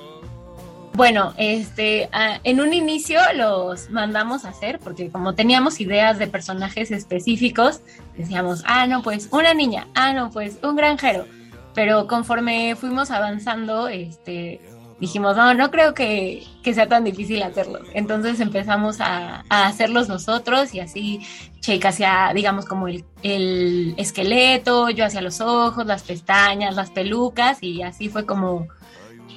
Bueno, 0.95 1.33
este, 1.37 2.07
uh, 2.13 2.39
en 2.43 2.61
un 2.61 2.71
inicio 2.71 3.19
los 3.33 3.89
mandamos 3.89 4.45
a 4.45 4.49
hacer 4.49 4.79
porque 4.79 5.09
como 5.09 5.33
teníamos 5.33 5.79
ideas 5.79 6.19
de 6.19 6.27
personajes 6.27 6.91
específicos, 6.91 7.81
decíamos, 8.15 8.63
ah, 8.67 8.85
no, 8.85 9.01
pues 9.01 9.27
una 9.31 9.55
niña, 9.55 9.87
ah, 9.95 10.13
no, 10.13 10.29
pues 10.29 10.59
un 10.61 10.75
granjero. 10.75 11.25
Pero 11.73 12.05
conforme 12.05 12.75
fuimos 12.75 13.09
avanzando, 13.09 13.87
este, 13.87 14.61
dijimos, 14.99 15.35
no, 15.35 15.55
no 15.55 15.71
creo 15.71 15.95
que, 15.95 16.43
que 16.61 16.75
sea 16.75 16.87
tan 16.87 17.03
difícil 17.03 17.41
hacerlo. 17.41 17.79
Entonces 17.95 18.39
empezamos 18.39 19.01
a, 19.01 19.43
a 19.49 19.65
hacerlos 19.65 20.07
nosotros 20.07 20.75
y 20.75 20.79
así 20.79 21.21
Cheika 21.59 21.89
hacía, 21.89 22.31
digamos, 22.35 22.65
como 22.65 22.87
el, 22.87 23.03
el 23.23 23.95
esqueleto, 23.97 24.91
yo 24.91 25.05
hacía 25.05 25.21
los 25.21 25.41
ojos, 25.41 25.87
las 25.87 26.03
pestañas, 26.03 26.75
las 26.75 26.91
pelucas 26.91 27.63
y 27.63 27.81
así 27.81 28.09
fue 28.09 28.27
como 28.27 28.67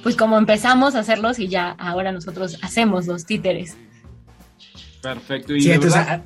pues 0.03 0.15
como 0.15 0.37
empezamos 0.37 0.95
a 0.95 0.99
hacerlos 0.99 1.39
y 1.39 1.47
ya 1.47 1.71
ahora 1.71 2.11
nosotros 2.11 2.57
hacemos 2.61 3.07
los 3.07 3.25
títeres. 3.25 3.77
Perfecto. 5.01 5.55
¿Y 5.55 5.61
sí, 5.61 5.71
entonces, 5.71 5.99
ah, 5.99 6.21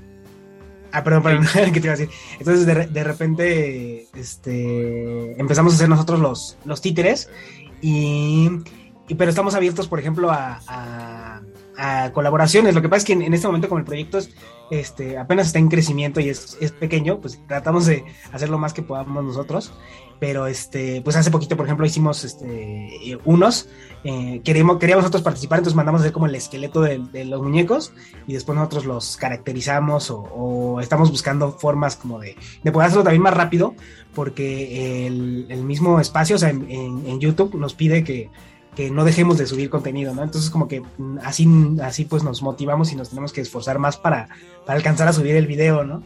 ah, 0.92 1.04
perdón, 1.04 1.24
perdón, 1.24 1.48
¿qué 1.74 1.80
te 1.80 1.88
iba 1.88 1.94
a 1.94 1.98
decir? 1.98 2.10
Entonces 2.40 2.66
de, 2.66 2.88
de, 2.88 3.04
repente 3.04 4.08
este, 4.16 5.40
empezamos 5.40 5.74
a 5.74 5.76
hacer 5.76 5.90
nosotros 5.90 6.20
los, 6.20 6.58
los 6.66 6.82
títeres 6.82 7.30
y, 7.82 8.50
y, 9.08 9.16
pero 9.16 9.30
estamos 9.30 9.56
abiertos, 9.56 9.88
por 9.88 10.00
ejemplo, 10.00 10.32
a, 10.32 10.60
a, 10.68 11.42
a, 11.78 12.12
colaboraciones. 12.12 12.76
Lo 12.76 12.82
que 12.82 12.90
pasa 12.90 13.00
es 13.00 13.06
que 13.06 13.14
en, 13.14 13.22
en, 13.22 13.34
este 13.34 13.48
momento 13.48 13.68
como 13.68 13.80
el 13.80 13.86
proyecto 13.86 14.18
es 14.18 14.32
este, 14.72 15.18
apenas 15.18 15.48
está 15.48 15.60
en 15.60 15.68
crecimiento 15.68 16.22
y 16.22 16.30
es, 16.30 16.58
es 16.62 16.72
pequeño, 16.72 17.20
pues 17.20 17.40
tratamos 17.46 17.86
de 17.86 18.06
hacer 18.32 18.50
lo 18.50 18.58
más 18.58 18.74
que 18.74 18.82
podamos 18.82 19.24
nosotros. 19.24 19.74
Pero 20.18 20.46
este, 20.46 21.02
pues 21.02 21.16
hace 21.16 21.32
poquito, 21.32 21.58
por 21.58 21.66
ejemplo, 21.66 21.86
hicimos 21.86 22.24
este, 22.24 23.18
unos, 23.26 23.68
eh, 24.04 24.40
queríamos, 24.44 24.78
queríamos 24.78 25.02
nosotros 25.02 25.24
participar, 25.24 25.60
entonces 25.60 25.76
mandamos 25.76 26.02
hacer 26.02 26.14
como 26.14 26.28
el 26.28 26.36
esqueleto 26.36 26.82
de, 26.82 27.26
los 27.26 27.42
muñecos 27.42 27.92
y 28.28 28.34
después 28.34 28.56
nosotros 28.56 28.86
los 28.86 29.18
caracterizamos 29.18 30.12
o, 30.12 30.80
estamos 30.80 31.10
buscando 31.10 31.52
formas 31.52 31.96
como 31.96 32.20
de, 32.20 32.38
de 32.64 32.72
poder 32.72 32.88
hacerlo 32.88 33.04
también 33.04 33.24
más 33.24 33.34
rápido, 33.34 33.74
porque 34.14 35.08
el, 35.08 35.48
el 35.50 35.64
mismo 35.64 36.00
espacio, 36.00 36.36
o 36.36 36.40
sea, 36.40 36.50
en, 36.50 36.70
en 36.70 37.20
YouTube 37.20 37.56
nos 37.56 37.74
pide 37.74 38.04
que, 38.04 38.30
que 38.76 38.90
no 38.90 39.04
dejemos 39.04 39.38
de 39.38 39.46
subir 39.48 39.70
contenido, 39.70 40.14
¿no? 40.16 40.24
Entonces 40.24 40.50
como 40.50 40.68
que 40.68 40.82
mm, 40.82 41.20
así, 41.24 41.48
así 41.84 42.06
pues 42.06 42.24
nos 42.24 42.42
motivamos 42.42 42.92
y 42.92 42.96
nos 42.96 43.10
tenemos 43.10 43.34
que 43.34 43.42
esforzar 43.42 43.80
más 43.80 43.98
para, 43.98 44.30
para 44.66 44.78
alcanzar 44.78 45.08
a 45.08 45.14
subir 45.14 45.36
el 45.36 45.48
video, 45.48 45.84
¿no? 45.84 46.04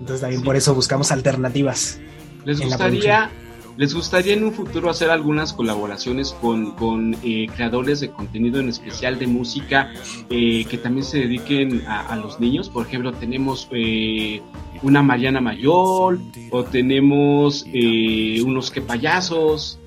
Entonces 0.00 0.20
también 0.20 0.40
Sí. 0.40 0.44
por 0.44 0.56
eso 0.56 0.74
buscamos 0.74 1.12
alternativas. 1.12 2.00
¿Les 2.44 2.60
gustaría, 2.60 3.30
¿Les 3.76 3.94
gustaría 3.94 4.34
en 4.34 4.44
un 4.44 4.52
futuro 4.52 4.90
hacer 4.90 5.10
algunas 5.10 5.52
colaboraciones 5.52 6.32
con, 6.40 6.72
con 6.72 7.16
eh, 7.24 7.46
creadores 7.54 8.00
de 8.00 8.10
contenido, 8.10 8.60
en 8.60 8.68
especial 8.68 9.18
de 9.18 9.26
música, 9.26 9.92
eh, 10.30 10.64
que 10.68 10.78
también 10.78 11.04
se 11.04 11.18
dediquen 11.18 11.86
a, 11.86 12.06
a 12.12 12.16
los 12.16 12.38
niños? 12.38 12.68
Por 12.68 12.86
ejemplo, 12.86 13.12
tenemos 13.12 13.68
eh, 13.72 14.42
una 14.82 15.02
Mariana 15.02 15.40
Mayor, 15.40 16.18
o 16.50 16.64
tenemos 16.64 17.64
eh, 17.72 18.42
unos 18.44 18.70
que 18.70 18.80
payasos. 18.80 19.78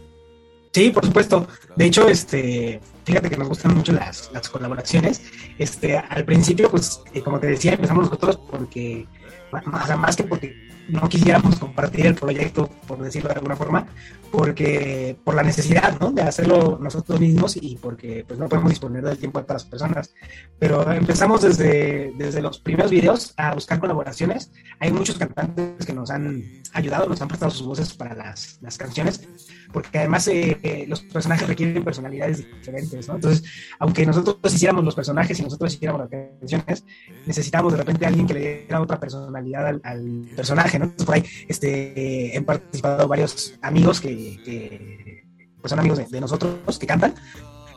Sí, 0.74 0.89
por 0.89 1.05
supuesto. 1.05 1.47
De 1.78 1.86
hecho, 1.86 2.07
este, 2.07 2.82
fíjate 3.05 3.30
que 3.30 3.38
nos 3.38 3.49
gustan 3.49 3.75
mucho 3.75 3.91
las, 3.91 4.32
las 4.34 4.49
colaboraciones. 4.49 5.21
Este, 5.59 5.95
al 5.95 6.25
principio, 6.25 6.71
pues, 6.71 7.01
eh, 7.13 7.21
como 7.21 7.39
te 7.39 7.47
decía, 7.47 7.73
empezamos 7.73 8.05
nosotros 8.05 8.39
porque, 8.49 9.05
más, 9.51 9.95
más 9.97 10.15
que 10.15 10.23
porque 10.23 10.55
no 10.89 11.07
quisiéramos 11.09 11.57
compartir 11.57 12.07
el 12.07 12.15
proyecto, 12.15 12.69
por 12.88 12.99
decirlo 12.99 13.29
de 13.29 13.35
alguna 13.35 13.55
forma, 13.55 13.88
porque 14.31 15.17
por 15.23 15.35
la 15.35 15.43
necesidad, 15.43 15.99
¿no? 15.99 16.11
De 16.11 16.21
hacerlo 16.21 16.77
nosotros 16.81 17.19
mismos 17.19 17.57
y 17.57 17.77
porque, 17.77 18.25
pues, 18.27 18.39
no 18.39 18.47
podemos 18.49 18.69
disponer 18.69 19.03
del 19.03 19.17
tiempo 19.17 19.39
de 19.39 19.43
otras 19.43 19.65
personas. 19.65 20.13
Pero 20.59 20.89
empezamos 20.91 21.41
desde, 21.41 22.13
desde 22.17 22.41
los 22.41 22.59
primeros 22.59 22.91
videos 22.91 23.33
a 23.38 23.53
buscar 23.53 23.79
colaboraciones. 23.79 24.51
Hay 24.79 24.91
muchos 24.91 25.17
cantantes 25.17 25.85
que 25.85 25.93
nos 25.93 26.09
han 26.11 26.43
ayudado, 26.73 27.07
nos 27.07 27.21
han 27.21 27.27
prestado 27.27 27.51
sus 27.51 27.65
voces 27.65 27.93
para 27.93 28.15
las, 28.15 28.59
las 28.61 28.77
canciones, 28.77 29.27
porque 29.71 29.99
además 29.99 30.27
eh, 30.27 30.85
los 30.88 31.01
personajes 31.01 31.47
requieren 31.47 31.83
personalidades 31.83 32.38
diferentes, 32.38 33.07
¿no? 33.07 33.15
Entonces, 33.15 33.43
aunque 33.79 34.05
nosotros 34.05 34.53
hiciéramos 34.53 34.83
los 34.83 34.95
personajes 34.95 35.39
y 35.39 35.43
nosotros 35.43 35.73
hiciéramos 35.73 36.01
las 36.01 36.09
canciones, 36.09 36.83
necesitamos 37.25 37.73
de 37.73 37.77
repente 37.77 38.05
a 38.05 38.09
alguien 38.09 38.27
que 38.27 38.33
le 38.33 38.39
diera 38.39 38.81
otra 38.81 38.99
personalidad 38.99 39.67
al, 39.67 39.81
al 39.83 40.27
personaje, 40.35 40.76
Entonces, 40.84 41.05
por 41.05 41.15
ahí 41.15 41.23
este, 41.47 42.34
han 42.36 42.45
participado 42.45 43.07
varios 43.07 43.53
amigos 43.61 44.01
que, 44.01 44.39
que 44.43 45.25
pues 45.61 45.69
son 45.69 45.80
amigos 45.80 45.97
de, 45.97 46.05
de 46.05 46.21
nosotros 46.21 46.80
que 46.80 46.88
cantan. 46.88 47.13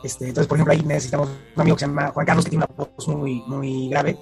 Este, 0.03 0.27
entonces, 0.27 0.47
por 0.47 0.57
ejemplo, 0.57 0.73
ahí 0.73 0.81
necesitamos 0.81 1.29
un 1.55 1.61
amigo 1.61 1.75
que 1.75 1.81
se 1.81 1.87
llama 1.87 2.07
Juan 2.09 2.25
Carlos, 2.25 2.45
que 2.45 2.51
tiene 2.51 2.65
una 2.65 2.75
voz 2.75 3.07
muy, 3.07 3.43
muy 3.47 3.89
grave. 3.89 4.17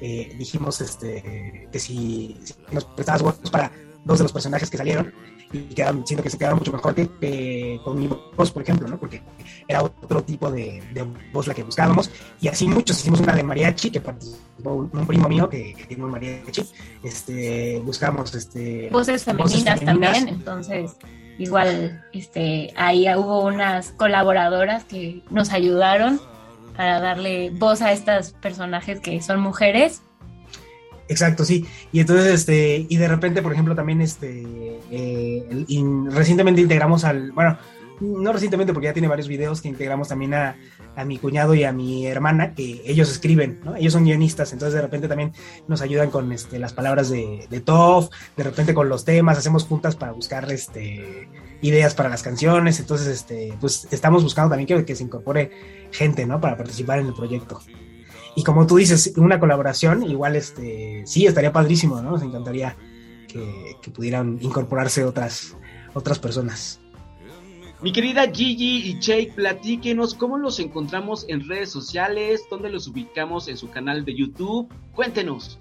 Eh, 0.00 0.34
dijimos 0.38 0.80
este, 0.80 1.68
que 1.72 1.78
si, 1.78 2.38
si 2.44 2.54
nos 2.72 2.84
prestabas 2.84 3.22
voz 3.22 3.50
para 3.50 3.72
dos 4.04 4.18
de 4.18 4.24
los 4.24 4.32
personajes 4.32 4.70
que 4.70 4.76
salieron 4.76 5.12
y 5.54 5.74
quedaron, 5.74 6.06
siento 6.06 6.22
que 6.22 6.30
se 6.30 6.38
quedaron 6.38 6.58
mucho 6.58 6.72
mejor 6.72 6.94
que, 6.94 7.08
que 7.20 7.80
con 7.84 7.98
mi 7.98 8.08
voz, 8.36 8.50
por 8.50 8.62
ejemplo, 8.62 8.88
¿no? 8.88 8.98
Porque 8.98 9.22
era 9.68 9.82
otro 9.82 10.22
tipo 10.22 10.50
de, 10.50 10.82
de 10.92 11.06
voz 11.32 11.46
la 11.46 11.54
que 11.54 11.62
buscábamos. 11.62 12.10
Y 12.40 12.48
así 12.48 12.66
muchos 12.66 12.98
hicimos 12.98 13.20
una 13.20 13.34
de 13.34 13.42
mariachi, 13.42 13.90
que 13.90 14.00
participó 14.00 14.72
un, 14.74 14.90
un 14.92 15.06
primo 15.06 15.28
mío 15.28 15.48
que, 15.48 15.74
que 15.74 15.84
tiene 15.84 16.04
un 16.04 16.10
mariachi. 16.10 16.64
Este, 17.02 17.80
buscamos 17.84 18.34
este, 18.34 18.88
voces 18.90 19.24
femeninas, 19.24 19.80
también, 19.80 20.28
entonces 20.28 20.96
igual 21.38 22.04
este 22.12 22.72
ahí 22.76 23.06
hubo 23.16 23.42
unas 23.44 23.90
colaboradoras 23.92 24.84
que 24.84 25.22
nos 25.30 25.50
ayudaron 25.50 26.20
para 26.76 27.00
darle 27.00 27.50
voz 27.50 27.82
a 27.82 27.92
estos 27.92 28.32
personajes 28.32 29.00
que 29.00 29.20
son 29.20 29.40
mujeres. 29.40 30.02
Exacto, 31.08 31.44
sí. 31.44 31.66
Y 31.92 32.00
entonces, 32.00 32.32
este, 32.32 32.86
y 32.88 32.96
de 32.96 33.08
repente, 33.08 33.42
por 33.42 33.52
ejemplo, 33.52 33.74
también, 33.74 34.00
este, 34.00 34.42
eh, 34.90 35.64
recientemente 36.10 36.60
integramos 36.60 37.04
al, 37.04 37.32
bueno, 37.32 37.58
no 38.00 38.32
recientemente 38.32 38.72
porque 38.72 38.86
ya 38.86 38.92
tiene 38.92 39.08
varios 39.08 39.28
videos 39.28 39.60
que 39.60 39.68
integramos 39.68 40.08
también 40.08 40.34
a, 40.34 40.56
a 40.96 41.04
mi 41.04 41.18
cuñado 41.18 41.54
y 41.54 41.64
a 41.64 41.72
mi 41.72 42.06
hermana, 42.06 42.54
que 42.54 42.82
ellos 42.84 43.10
escriben, 43.10 43.60
¿no? 43.64 43.76
Ellos 43.76 43.92
son 43.92 44.04
guionistas, 44.04 44.52
entonces 44.52 44.74
de 44.74 44.82
repente 44.82 45.08
también 45.08 45.32
nos 45.68 45.80
ayudan 45.80 46.10
con 46.10 46.32
este, 46.32 46.58
las 46.58 46.72
palabras 46.72 47.10
de, 47.10 47.46
de 47.48 47.60
Tov, 47.60 48.10
de 48.36 48.42
repente 48.42 48.74
con 48.74 48.88
los 48.88 49.04
temas, 49.04 49.38
hacemos 49.38 49.64
juntas 49.64 49.96
para 49.96 50.12
buscar 50.12 50.50
este, 50.50 51.28
ideas 51.62 51.94
para 51.94 52.08
las 52.08 52.22
canciones, 52.22 52.80
entonces, 52.80 53.08
este, 53.08 53.54
pues 53.60 53.86
estamos 53.90 54.22
buscando 54.22 54.50
también 54.50 54.66
que, 54.66 54.84
que 54.84 54.96
se 54.96 55.04
incorpore 55.04 55.50
gente, 55.92 56.26
¿no? 56.26 56.40
Para 56.40 56.56
participar 56.56 56.98
en 56.98 57.06
el 57.06 57.14
proyecto. 57.14 57.60
Y 58.36 58.42
como 58.42 58.66
tú 58.66 58.76
dices, 58.76 59.12
una 59.16 59.38
colaboración, 59.38 60.02
igual 60.02 60.36
este, 60.36 61.02
sí, 61.06 61.26
estaría 61.26 61.52
padrísimo, 61.52 62.00
¿no? 62.00 62.12
Nos 62.12 62.22
encantaría 62.22 62.76
que, 63.28 63.76
que 63.80 63.90
pudieran 63.90 64.38
incorporarse 64.40 65.04
otras, 65.04 65.56
otras 65.94 66.18
personas. 66.18 66.80
Mi 67.80 67.92
querida 67.92 68.22
Gigi 68.32 68.88
y 68.88 68.98
Jake, 68.98 69.32
platíquenos 69.34 70.14
cómo 70.14 70.38
los 70.38 70.58
encontramos 70.58 71.26
en 71.28 71.46
redes 71.46 71.70
sociales, 71.70 72.42
dónde 72.50 72.70
los 72.70 72.88
ubicamos 72.88 73.46
en 73.48 73.56
su 73.56 73.70
canal 73.70 74.04
de 74.04 74.16
YouTube. 74.16 74.68
Cuéntenos. 74.94 75.60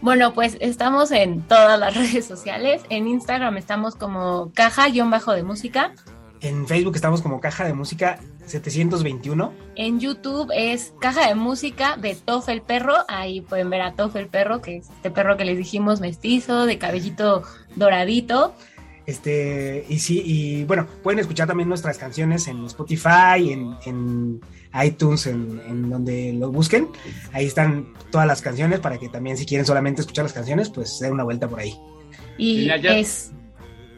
Bueno, 0.00 0.34
pues 0.34 0.56
estamos 0.60 1.10
en 1.10 1.42
todas 1.42 1.78
las 1.78 1.94
redes 1.96 2.24
sociales. 2.24 2.82
En 2.88 3.06
Instagram 3.06 3.56
estamos 3.56 3.94
como 3.94 4.52
caja-de 4.54 5.42
música. 5.42 5.92
En 6.40 6.66
Facebook 6.66 6.94
estamos 6.94 7.22
como 7.22 7.40
Caja 7.40 7.64
de 7.64 7.72
Música 7.72 8.20
721. 8.46 9.52
En 9.76 10.00
YouTube 10.00 10.50
es 10.54 10.92
Caja 11.00 11.28
de 11.28 11.34
Música 11.34 11.96
de 11.96 12.14
Tof 12.14 12.48
el 12.48 12.62
Perro. 12.62 12.94
Ahí 13.08 13.40
pueden 13.40 13.70
ver 13.70 13.80
a 13.82 13.94
Tof 13.94 14.16
el 14.16 14.28
Perro, 14.28 14.60
que 14.60 14.76
es 14.78 14.90
este 14.90 15.10
perro 15.10 15.36
que 15.36 15.44
les 15.44 15.56
dijimos 15.58 16.00
mestizo, 16.00 16.66
de 16.66 16.78
cabellito 16.78 17.42
doradito. 17.76 18.54
Este, 19.06 19.84
y 19.88 19.98
sí, 19.98 20.22
y 20.24 20.64
bueno, 20.64 20.86
pueden 21.02 21.18
escuchar 21.18 21.46
también 21.46 21.68
nuestras 21.68 21.98
canciones 21.98 22.48
en 22.48 22.64
Spotify, 22.64 23.52
en, 23.52 23.76
en 23.84 24.40
iTunes, 24.82 25.26
en, 25.26 25.60
en 25.66 25.90
donde 25.90 26.32
lo 26.32 26.50
busquen. 26.50 26.88
Ahí 27.32 27.44
están 27.44 27.92
todas 28.10 28.26
las 28.26 28.40
canciones 28.40 28.80
para 28.80 28.96
que 28.98 29.10
también 29.10 29.36
si 29.36 29.44
quieren 29.44 29.66
solamente 29.66 30.00
escuchar 30.00 30.24
las 30.24 30.32
canciones, 30.32 30.70
pues 30.70 30.98
den 31.00 31.12
una 31.12 31.24
vuelta 31.24 31.48
por 31.48 31.60
ahí. 31.60 31.74
Y 32.38 32.64
ya- 32.66 32.76
es 32.96 33.30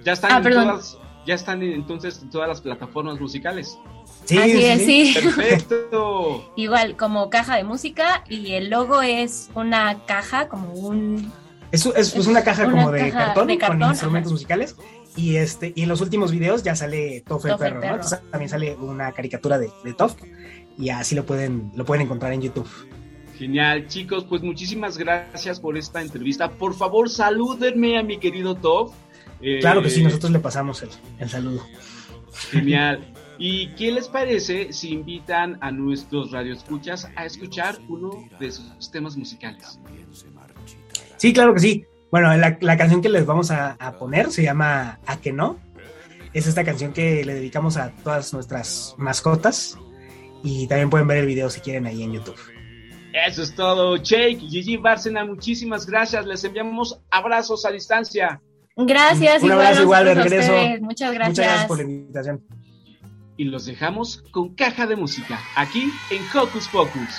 Ya 0.05 0.13
están, 0.13 0.33
Ah, 0.33 0.43
todas, 0.43 0.99
ya 1.27 1.35
están 1.35 1.63
en- 1.63 1.73
entonces 1.73 2.21
en 2.23 2.31
todas 2.31 2.49
las 2.49 2.61
plataformas 2.61 3.21
musicales. 3.21 3.79
Sí, 4.25 4.39
Así 4.39 4.65
es, 4.65 4.85
sí. 4.85 5.15
Perfecto. 5.15 6.53
igual 6.57 6.97
como 6.97 7.31
caja 7.31 7.57
de 7.57 7.65
música 7.65 8.25
y 8.29 8.53
el 8.53 8.71
logo 8.71 9.03
es 9.03 9.51
una 9.55 10.05
caja 10.07 10.49
como 10.49 10.73
un 10.73 11.33
Es, 11.71 11.87
es, 11.87 12.11
pues, 12.11 12.27
una 12.27 12.43
caja 12.43 12.65
Una 12.67 12.73
como 12.73 12.91
de 12.93 13.11
caja 13.11 13.27
cartón, 13.27 13.47
de 13.47 13.59
cartón, 13.59 13.81
con 13.81 13.91
instrumentos 13.91 14.33
musicales. 14.33 14.77
Y 15.17 15.37
este, 15.37 15.73
y 15.75 15.83
en 15.83 15.89
los 15.89 16.01
últimos 16.01 16.31
videos 16.31 16.63
ya 16.63 16.75
sale 16.77 17.23
Toff 17.27 17.45
el 17.47 17.53
Toff 17.53 17.63
el 17.63 17.69
perro, 17.69 17.81
perro. 17.81 17.97
¿no? 17.97 18.03
Entonces, 18.03 18.31
también 18.31 18.49
sale 18.51 18.75
una 18.75 19.13
caricatura 19.13 19.59
de, 19.59 19.71
de 19.85 19.95
Toff. 19.95 20.15
Y 20.79 20.91
así 20.91 21.15
lo 21.15 21.25
pueden, 21.25 21.71
lo 21.75 21.85
pueden 21.85 22.05
encontrar 22.05 22.33
en 22.33 22.43
YouTube. 22.43 22.69
Genial, 23.39 23.87
chicos, 23.87 24.25
pues 24.25 24.43
muchísimas 24.43 24.99
gracias 24.99 25.61
por 25.61 25.77
esta 25.79 26.03
entrevista. 26.03 26.51
Por 26.51 26.75
favor, 26.75 27.09
salúdenme 27.09 27.99
a 27.99 28.03
mi 28.03 28.19
querido 28.19 28.55
Top. 28.57 28.93
Eh, 29.41 29.59
Claro 29.61 29.83
que 29.83 29.91
sí, 29.91 30.03
nosotros 30.03 30.33
le 30.33 30.39
pasamos 30.39 30.83
el, 30.83 30.89
el 31.19 31.29
saludo. 31.29 31.63
Genial. 32.51 33.13
¿Y 33.39 33.75
qué 33.75 33.93
les 33.93 34.09
parece 34.09 34.73
si 34.73 34.93
invitan 34.93 35.59
a 35.61 35.71
nuestros 35.71 36.31
radioescuchas 36.31 37.09
a 37.17 37.27
escuchar 37.27 37.79
uno 37.89 38.29
de 38.41 38.51
sus 38.51 38.91
temas 38.91 39.17
musicales? 39.17 39.79
Sí, 41.17 41.33
claro 41.33 41.55
que 41.55 41.61
sí. 41.61 41.85
Bueno, 42.11 42.35
la, 42.37 42.57
la 42.61 42.77
canción 42.77 43.03
que 43.03 43.09
les 43.09 43.27
vamos 43.27 43.51
a, 43.51 43.73
a 43.73 43.99
poner 43.99 44.31
se 44.31 44.43
llama 44.43 45.01
A 45.07 45.21
que 45.21 45.33
no. 45.33 45.59
Es 46.33 46.47
esta 46.47 46.65
canción 46.65 46.93
que 46.93 47.25
le 47.25 47.35
dedicamos 47.35 47.77
a 47.77 47.91
todas 47.91 48.33
nuestras 48.33 48.95
mascotas. 48.99 49.79
Y 50.43 50.67
también 50.69 50.91
pueden 50.91 51.09
ver 51.09 51.19
el 51.19 51.27
video 51.27 51.51
si 51.51 51.61
quieren 51.61 51.87
ahí 51.87 52.03
en 52.03 52.13
YouTube. 52.13 52.39
Eso 53.27 53.43
es 53.43 53.55
todo, 53.55 53.97
Jake, 53.97 54.41
Gigi 54.41 54.77
Bárcena, 54.77 55.25
muchísimas 55.25 55.87
gracias. 55.87 56.27
Les 56.27 56.45
enviamos 56.45 57.01
abrazos 57.11 57.65
a 57.65 57.71
distancia. 57.71 58.43
Gracias, 58.77 59.43
Un 59.43 59.53
abrazo 59.53 59.83
igual 59.83 60.05
de 60.05 60.15
regreso. 60.15 60.53
Muchas 60.81 61.15
gracias. 61.15 61.29
Muchas 61.29 61.47
gracias 61.47 61.67
por 61.67 61.77
la 61.79 61.83
invitación. 61.85 62.43
Y 63.37 63.45
los 63.45 63.67
dejamos 63.67 64.25
con 64.31 64.55
caja 64.55 64.87
de 64.87 64.97
música, 64.97 65.39
aquí 65.57 65.91
en 66.11 66.23
Hocus 66.35 66.69
Pocus. 66.69 67.11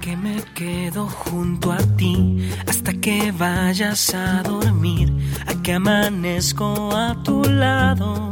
que 0.00 0.16
me 0.16 0.40
quedo 0.54 1.08
junto 1.08 1.72
a 1.72 1.78
ti 1.96 2.48
hasta 2.68 2.92
que 2.92 3.32
vayas 3.32 4.14
a 4.14 4.40
dormir, 4.42 5.12
a 5.48 5.60
que 5.62 5.72
amanezco 5.72 6.94
a 6.94 7.20
tu 7.24 7.42
lado, 7.42 8.30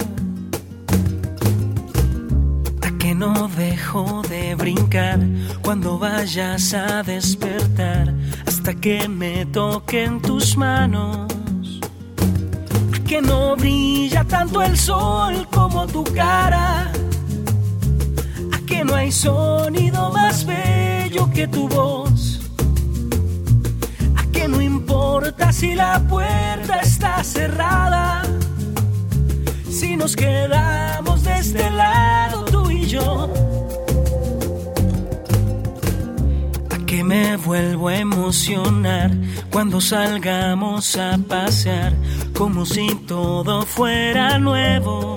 a 2.80 2.98
que 2.98 3.12
no 3.14 3.48
dejo 3.56 4.22
de 4.28 4.54
brincar 4.54 5.18
cuando 5.62 5.98
vayas 5.98 6.72
a 6.74 7.02
despertar 7.02 8.14
hasta 8.46 8.72
que 8.74 9.08
me 9.08 9.44
toquen 9.46 10.22
tus 10.22 10.56
manos. 10.56 11.23
¿A 13.14 13.16
que 13.16 13.22
no 13.28 13.54
brilla 13.54 14.24
tanto 14.24 14.60
el 14.60 14.76
sol 14.76 15.46
como 15.52 15.86
tu 15.86 16.02
cara? 16.02 16.90
¿A 18.52 18.58
que 18.66 18.84
no 18.84 18.96
hay 18.96 19.12
sonido 19.12 20.10
más 20.10 20.44
bello 20.44 21.30
que 21.30 21.46
tu 21.46 21.68
voz? 21.68 22.40
¿A 24.16 24.24
que 24.32 24.48
no 24.48 24.60
importa 24.60 25.52
si 25.52 25.76
la 25.76 26.00
puerta 26.08 26.80
está 26.80 27.22
cerrada? 27.22 28.24
Si 29.70 29.94
nos 29.94 30.16
quedamos 30.16 31.22
de 31.22 31.38
este 31.38 31.70
lado 31.70 32.44
tú 32.46 32.68
y 32.68 32.84
yo. 32.86 33.32
¿A 36.68 36.84
que 36.84 37.04
me 37.04 37.36
vuelvo 37.36 37.90
a 37.90 37.96
emocionar 37.96 39.12
cuando 39.52 39.80
salgamos 39.80 40.96
a 40.96 41.16
pasear 41.28 41.92
como 42.34 42.66
si 42.66 42.86
todo 43.06 43.62
fuera 43.62 44.38
nuevo? 44.38 45.16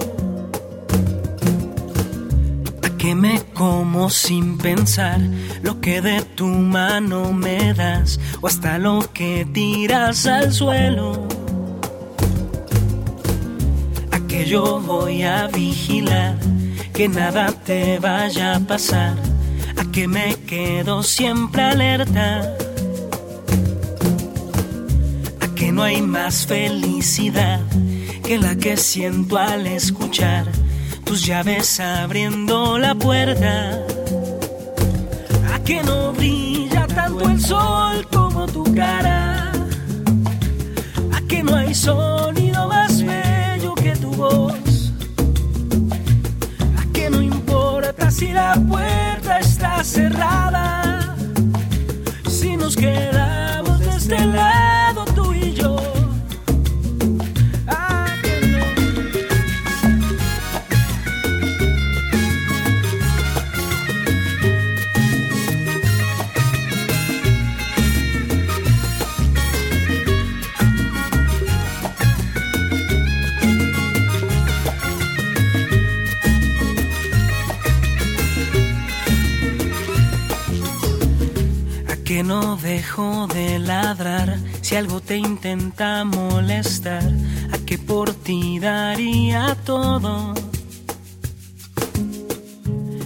¿A 2.83 2.89
que 2.97 3.15
me 3.15 3.41
como 3.53 4.09
sin 4.09 4.57
pensar 4.57 5.19
lo 5.61 5.81
que 5.81 6.01
de 6.01 6.21
tu 6.21 6.47
mano 6.47 7.33
me 7.33 7.73
das 7.73 8.19
o 8.41 8.47
hasta 8.47 8.77
lo 8.77 8.99
que 9.13 9.45
tiras 9.51 10.25
al 10.25 10.53
suelo? 10.53 11.27
que 14.27 14.45
yo 14.45 14.79
voy 14.79 15.23
a 15.23 15.47
vigilar 15.47 16.37
que 16.93 17.07
nada 17.07 17.51
te 17.65 17.97
vaya 17.99 18.55
a 18.55 18.59
pasar, 18.59 19.15
a 19.77 19.91
que 19.91 20.07
me 20.07 20.35
quedo 20.45 21.01
siempre 21.01 21.61
alerta, 21.61 22.57
no 25.77 25.83
hay 25.83 26.01
más 26.01 26.47
felicidad 26.47 27.59
que 28.23 28.39
la 28.39 28.55
que 28.55 28.77
siento 28.77 29.37
al 29.37 29.67
escuchar 29.67 30.47
tus 31.03 31.23
llaves 31.23 31.79
abriendo 31.79 32.79
la 32.79 32.95
puerta, 32.95 33.85
a 35.53 35.59
que 35.63 35.83
no 35.83 36.13
brilla 36.13 36.87
tanto 36.87 37.29
el 37.29 37.39
sol 37.39 38.07
como 38.11 38.47
tu 38.47 38.63
cara, 38.73 39.51
a 41.13 41.21
que 41.27 41.43
no 41.43 41.55
hay 41.55 41.75
sonido 41.75 42.67
más 42.67 43.03
bello 43.03 43.75
que 43.75 43.91
tu 43.97 44.11
voz. 44.13 44.91
A 46.79 46.91
que 46.91 47.07
no 47.11 47.21
importa 47.21 48.09
si 48.09 48.29
la 48.31 48.55
puerta 48.67 49.37
está 49.37 49.83
cerrada, 49.83 51.15
si 52.27 52.57
nos 52.57 52.75
quedamos 52.75 53.79
de 53.79 53.89
este 53.95 54.25
lado 54.25 54.56
de 82.97 83.59
ladrar 83.59 84.39
si 84.61 84.75
algo 84.75 84.99
te 85.01 85.17
intenta 85.17 86.03
molestar, 86.03 87.03
a 87.51 87.57
que 87.59 87.77
por 87.77 88.11
ti 88.11 88.57
daría 88.57 89.55
todo. 89.65 90.33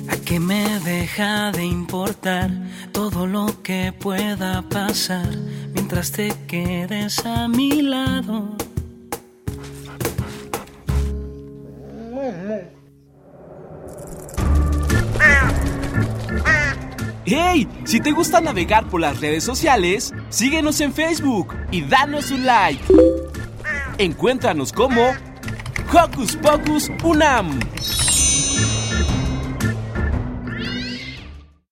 A 0.08 0.16
que 0.24 0.39
me 0.39 0.80
deja 0.80 1.52
de 1.52 1.66
importar 1.66 2.50
todo 2.94 3.28
lo 3.28 3.62
que 3.64 3.92
pueda 3.92 4.62
pasar 4.62 5.30
mientras 5.74 6.14
te 6.14 6.32
quedes 6.48 7.26
a 7.26 7.50
mi 7.50 7.82
lado. 7.82 8.56
¡Hey! 17.34 17.66
Si 17.86 18.02
te 18.02 18.12
gusta 18.12 18.42
navegar 18.42 18.90
por 18.90 19.00
las 19.00 19.22
redes 19.22 19.46
sociales, 19.46 20.14
síguenos 20.28 20.82
en 20.82 20.94
Facebook 20.94 21.56
y 21.72 21.82
danos 21.82 22.30
un 22.30 22.46
like. 22.46 22.84
Encuéntranos 23.98 24.74
como 24.74 25.12
Hocus 25.94 26.36
Pocus 26.36 26.92
Unam. 27.06 27.58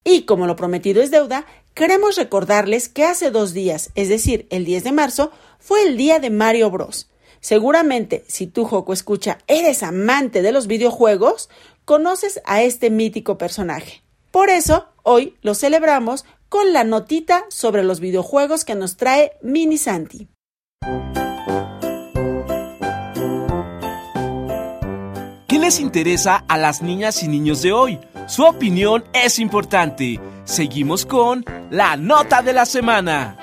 Y 0.05 0.21
como 0.21 0.47
lo 0.47 0.55
prometido 0.55 1.01
es 1.01 1.11
deuda, 1.11 1.45
queremos 1.73 2.15
recordarles 2.15 2.87
que 2.87 3.03
hace 3.03 3.29
dos 3.29 3.51
días, 3.51 3.91
es 3.95 4.07
decir, 4.07 4.47
el 4.51 4.63
10 4.63 4.85
de 4.85 4.91
marzo, 4.93 5.29
fue 5.59 5.83
el 5.83 5.97
día 5.97 6.19
de 6.19 6.29
Mario 6.29 6.71
Bros. 6.71 7.09
Seguramente, 7.41 8.23
si 8.29 8.47
tú, 8.47 8.63
Joco, 8.63 8.93
escucha, 8.93 9.39
eres 9.47 9.83
amante 9.83 10.41
de 10.41 10.53
los 10.53 10.67
videojuegos, 10.67 11.49
conoces 11.83 12.39
a 12.45 12.61
este 12.61 12.89
mítico 12.89 13.37
personaje. 13.37 14.03
Por 14.31 14.49
eso, 14.49 14.87
hoy 15.03 15.35
lo 15.41 15.55
celebramos 15.55 16.25
con 16.49 16.71
la 16.71 16.83
notita 16.83 17.45
sobre 17.49 17.83
los 17.83 17.99
videojuegos 17.99 18.63
que 18.63 18.75
nos 18.75 18.95
trae 18.95 19.31
Mini 19.41 19.77
Santi. 19.77 20.27
¿Qué 25.47 25.57
les 25.57 25.79
interesa 25.79 26.45
a 26.47 26.57
las 26.57 26.83
niñas 26.83 27.23
y 27.23 27.27
niños 27.27 27.63
de 27.63 27.71
hoy? 27.71 27.99
Su 28.27 28.43
opinión 28.43 29.03
es 29.13 29.39
importante. 29.39 30.19
Seguimos 30.43 31.07
con 31.07 31.43
la 31.71 31.97
nota 31.97 32.43
de 32.43 32.53
la 32.53 32.65
semana. 32.67 33.35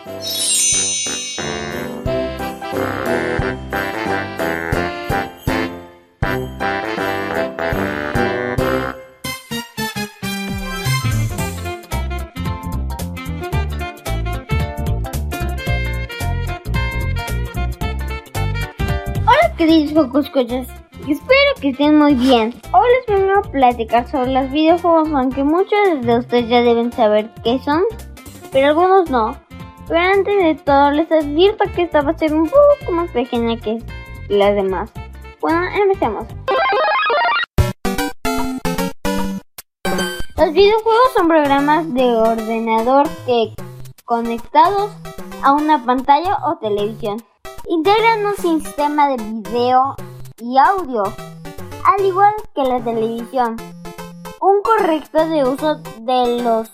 Focuscochas, 19.96 20.68
espero 21.08 21.54
que 21.58 21.70
estén 21.70 21.96
muy 21.96 22.12
bien. 22.12 22.52
Hoy 22.74 22.86
les 22.98 23.06
vengo 23.16 23.38
a 23.38 23.40
platicar 23.40 24.06
sobre 24.06 24.30
los 24.30 24.50
videojuegos, 24.50 25.08
aunque 25.10 25.42
muchos 25.42 26.02
de 26.02 26.18
ustedes 26.18 26.50
ya 26.50 26.60
deben 26.60 26.92
saber 26.92 27.32
qué 27.42 27.58
son, 27.60 27.82
pero 28.52 28.66
algunos 28.66 29.08
no. 29.08 29.40
Pero 29.88 29.98
antes 29.98 30.36
de 30.36 30.54
todo 30.56 30.90
les 30.90 31.10
advierto 31.10 31.64
que 31.74 31.84
esta 31.84 32.02
va 32.02 32.10
a 32.10 32.18
ser 32.18 32.34
un 32.34 32.44
poco 32.44 32.92
más 32.92 33.10
pequeña 33.12 33.56
que 33.56 33.78
las 34.28 34.54
demás. 34.54 34.92
Bueno, 35.40 35.62
empecemos. 35.74 36.26
Los 40.36 40.52
videojuegos 40.52 41.12
son 41.16 41.26
programas 41.26 41.94
de 41.94 42.04
ordenador 42.04 43.08
que 43.24 43.54
conectados 44.04 44.92
a 45.42 45.52
una 45.52 45.82
pantalla 45.82 46.36
o 46.44 46.58
televisión 46.58 47.16
integran 47.68 48.24
un 48.24 48.36
sistema 48.36 49.08
de 49.08 49.16
video 49.16 49.96
y 50.38 50.56
audio, 50.58 51.02
al 51.02 52.04
igual 52.04 52.32
que 52.54 52.62
la 52.62 52.82
televisión. 52.82 53.56
Un 54.40 54.62
correcto 54.62 55.26
de 55.26 55.44
uso 55.44 55.76
de 56.00 56.42
los 56.42 56.70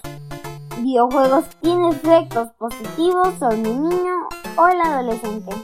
videojuegos 0.78 1.44
tiene 1.60 1.90
efectos 1.90 2.48
positivos 2.58 3.34
sobre 3.38 3.56
el 3.56 3.82
niño 3.82 4.28
o 4.56 4.66
el 4.66 4.80
adolescente. 4.80 5.54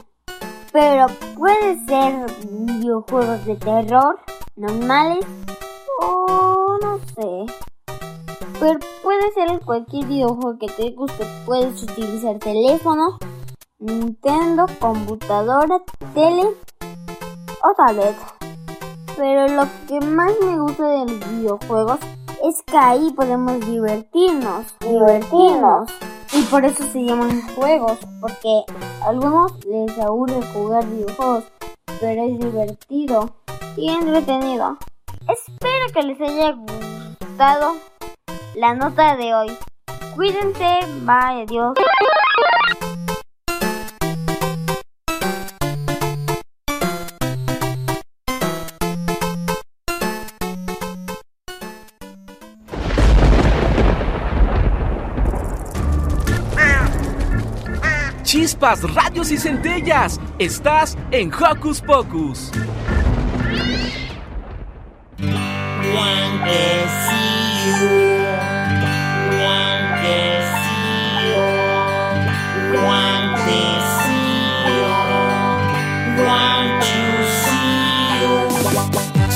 Pero 0.71 1.05
puede 1.37 1.85
ser 1.85 2.25
videojuegos 2.49 3.45
de 3.45 3.55
terror, 3.55 4.19
normales 4.55 5.25
o 6.01 6.77
no 6.81 6.99
sé. 7.15 7.53
Pero 8.59 8.79
puede 9.03 9.31
ser 9.33 9.59
cualquier 9.61 10.05
videojuego 10.05 10.57
que 10.57 10.67
te 10.67 10.91
guste. 10.91 11.25
Puedes 11.45 11.83
utilizar 11.83 12.39
teléfono, 12.39 13.17
Nintendo, 13.79 14.65
computadora, 14.79 15.79
tele 16.13 16.43
o 17.63 17.73
tablet. 17.77 18.15
Pero 19.15 19.47
lo 19.47 19.65
que 19.87 20.01
más 20.05 20.33
me 20.41 20.59
gusta 20.59 20.85
de 20.85 21.05
los 21.05 21.31
videojuegos 21.31 21.99
es 22.43 22.61
que 22.63 22.77
ahí 22.77 23.13
podemos 23.15 23.65
divertirnos, 23.65 24.75
divertirnos. 24.81 25.89
Y 26.33 26.41
por 26.43 26.65
eso 26.65 26.83
se 26.91 27.05
llaman 27.05 27.41
juegos, 27.55 27.99
porque 28.19 28.63
a 29.01 29.07
algunos 29.07 29.53
les 29.65 29.97
aburre 29.97 30.41
jugar 30.53 30.85
videojuegos, 30.85 31.45
pero 32.01 32.21
es 32.23 32.37
divertido 32.37 33.29
y 33.77 33.89
entretenido. 33.89 34.77
Espero 35.27 35.85
que 35.93 36.03
les 36.03 36.19
haya 36.19 36.51
gustado 36.51 37.75
la 38.55 38.73
nota 38.75 39.15
de 39.15 39.33
hoy. 39.33 39.57
Cuídense, 40.15 40.79
bye, 41.05 41.43
adiós. 41.43 41.75
Chispas, 58.49 58.81
rayos 58.95 59.29
y 59.29 59.37
centellas. 59.37 60.19
Estás 60.39 60.97
en 61.11 61.31
Hocus 61.31 61.81
Pocus. 61.81 62.49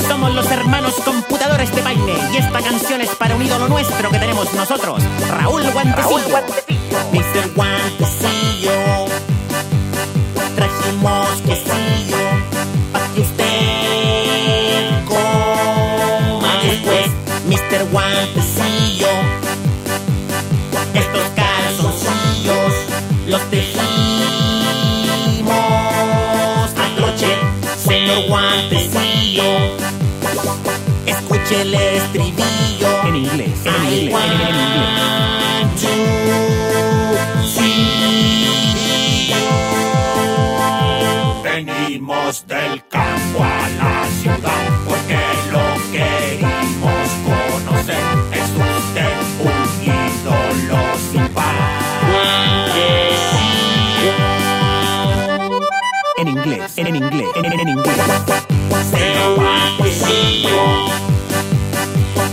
Somos 0.07 0.33
los 0.33 0.49
hermanos 0.49 0.95
computadores 1.05 1.75
de 1.75 1.81
baile 1.83 2.13
y 2.33 2.37
esta 2.37 2.61
canción 2.63 3.01
es 3.01 3.09
para 3.09 3.35
un 3.35 3.43
ídolo 3.43 3.67
nuestro 3.67 4.09
que 4.09 4.17
tenemos 4.17 4.51
nosotros, 4.55 5.03
Raúl 5.29 5.69
Guantecillo. 5.71 6.37
Mr. 7.13 7.53
Guantecillo, 7.55 9.02
Guantecillo. 17.93 19.07
Estos 20.95 21.27
calzoncillos 21.35 22.73
los 23.27 23.41
tejimos 23.51 23.83
anoche, 26.75 27.37
señor 27.77 28.27
Guantecillo. 28.27 29.43
Escuche 31.05 31.61
el 31.61 31.75
estribillo 31.75 33.03
en 33.05 33.15
inglés, 33.15 33.59
en 33.63 33.93
inglés, 33.93 34.15
en 34.17 34.41
inglés. 34.41 35.03
Venimos 41.43 42.47
del 42.47 42.83
campo 42.87 43.43
a 43.43 43.69
la 43.77 44.07
ciudad 44.19 44.72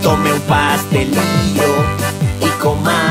Tome 0.02 0.32
un 0.32 0.40
pastelillo 0.40 1.70
y 2.40 2.48
comamos 2.60 3.02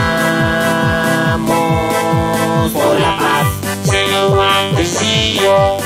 por 2.74 3.00
la 3.00 3.18
paz. 3.18 3.48
señor 3.84 4.30
Guantecillo, 4.36 5.78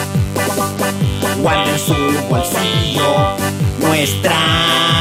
Guarde 1.41 1.72
en 1.72 1.80
su 1.80 1.95
bolsillo 2.30 3.36
nuestra 3.80 4.92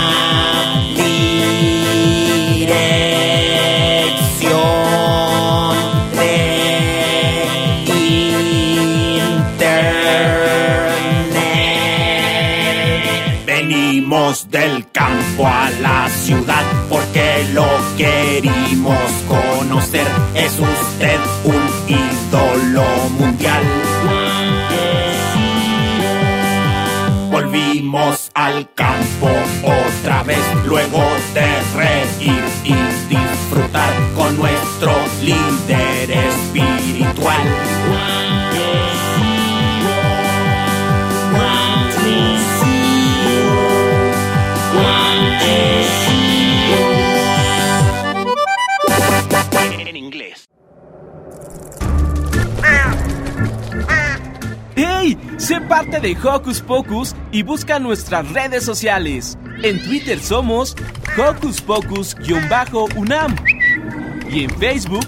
querimos 17.96 19.10
conocer. 19.28 20.06
Es 20.34 20.58
usted 20.58 21.18
un 21.44 21.62
ídolo 21.88 22.84
mundial. 23.18 23.62
Volvimos 27.30 28.30
al 28.34 28.68
campo 28.74 29.28
parte 55.84 56.00
de 56.00 56.16
Hocus 56.16 56.60
Pocus 56.60 57.14
y 57.32 57.42
busca 57.42 57.80
nuestras 57.80 58.30
redes 58.32 58.64
sociales. 58.64 59.36
En 59.64 59.82
Twitter 59.82 60.20
somos 60.20 60.76
Hocus 61.18 61.60
Pocus-UNAM 61.60 63.34
y 64.30 64.44
en 64.44 64.50
Facebook 64.58 65.06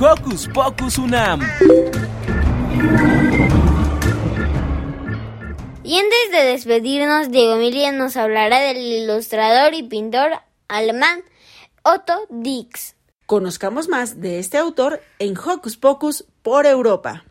Hocus 0.00 0.48
Pocus 0.48 0.98
UNAM. 0.98 1.42
Y 5.84 5.96
antes 5.96 6.32
de 6.32 6.44
despedirnos, 6.44 7.30
Diego 7.30 7.54
Emilia 7.54 7.92
nos 7.92 8.16
hablará 8.16 8.58
del 8.60 8.78
ilustrador 8.78 9.74
y 9.74 9.84
pintor 9.84 10.32
alemán 10.66 11.22
Otto 11.84 12.26
Dix. 12.30 12.96
Conozcamos 13.26 13.88
más 13.88 14.20
de 14.20 14.40
este 14.40 14.58
autor 14.58 15.00
en 15.20 15.38
Hocus 15.38 15.76
Pocus 15.76 16.24
por 16.42 16.66
Europa. 16.66 17.25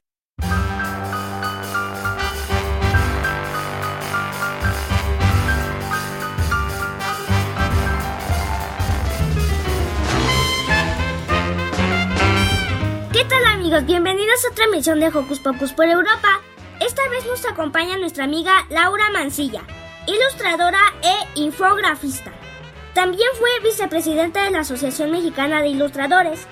Amigos? 13.66 13.86
Bienvenidos 13.88 14.46
a 14.46 14.52
otra 14.52 14.66
emisión 14.66 15.00
de 15.00 15.08
Hocus 15.08 15.40
Pocus 15.40 15.74
por 15.74 15.88
Europa. 15.88 16.40
Esta 16.80 17.02
vez 17.10 17.26
nos 17.26 17.44
acompaña 17.48 17.98
nuestra 17.98 18.26
amiga 18.26 18.54
Laura 18.70 19.10
Mancilla, 19.10 19.64
ilustradora 20.06 20.82
e 21.02 21.40
infografista. 21.40 22.32
También 22.94 23.28
fue 23.40 23.50
vicepresidenta 23.64 24.44
de 24.44 24.52
la 24.52 24.60
Asociación 24.60 25.10
Mexicana 25.10 25.64
de 25.64 25.70
Ilustradores. 25.70 26.46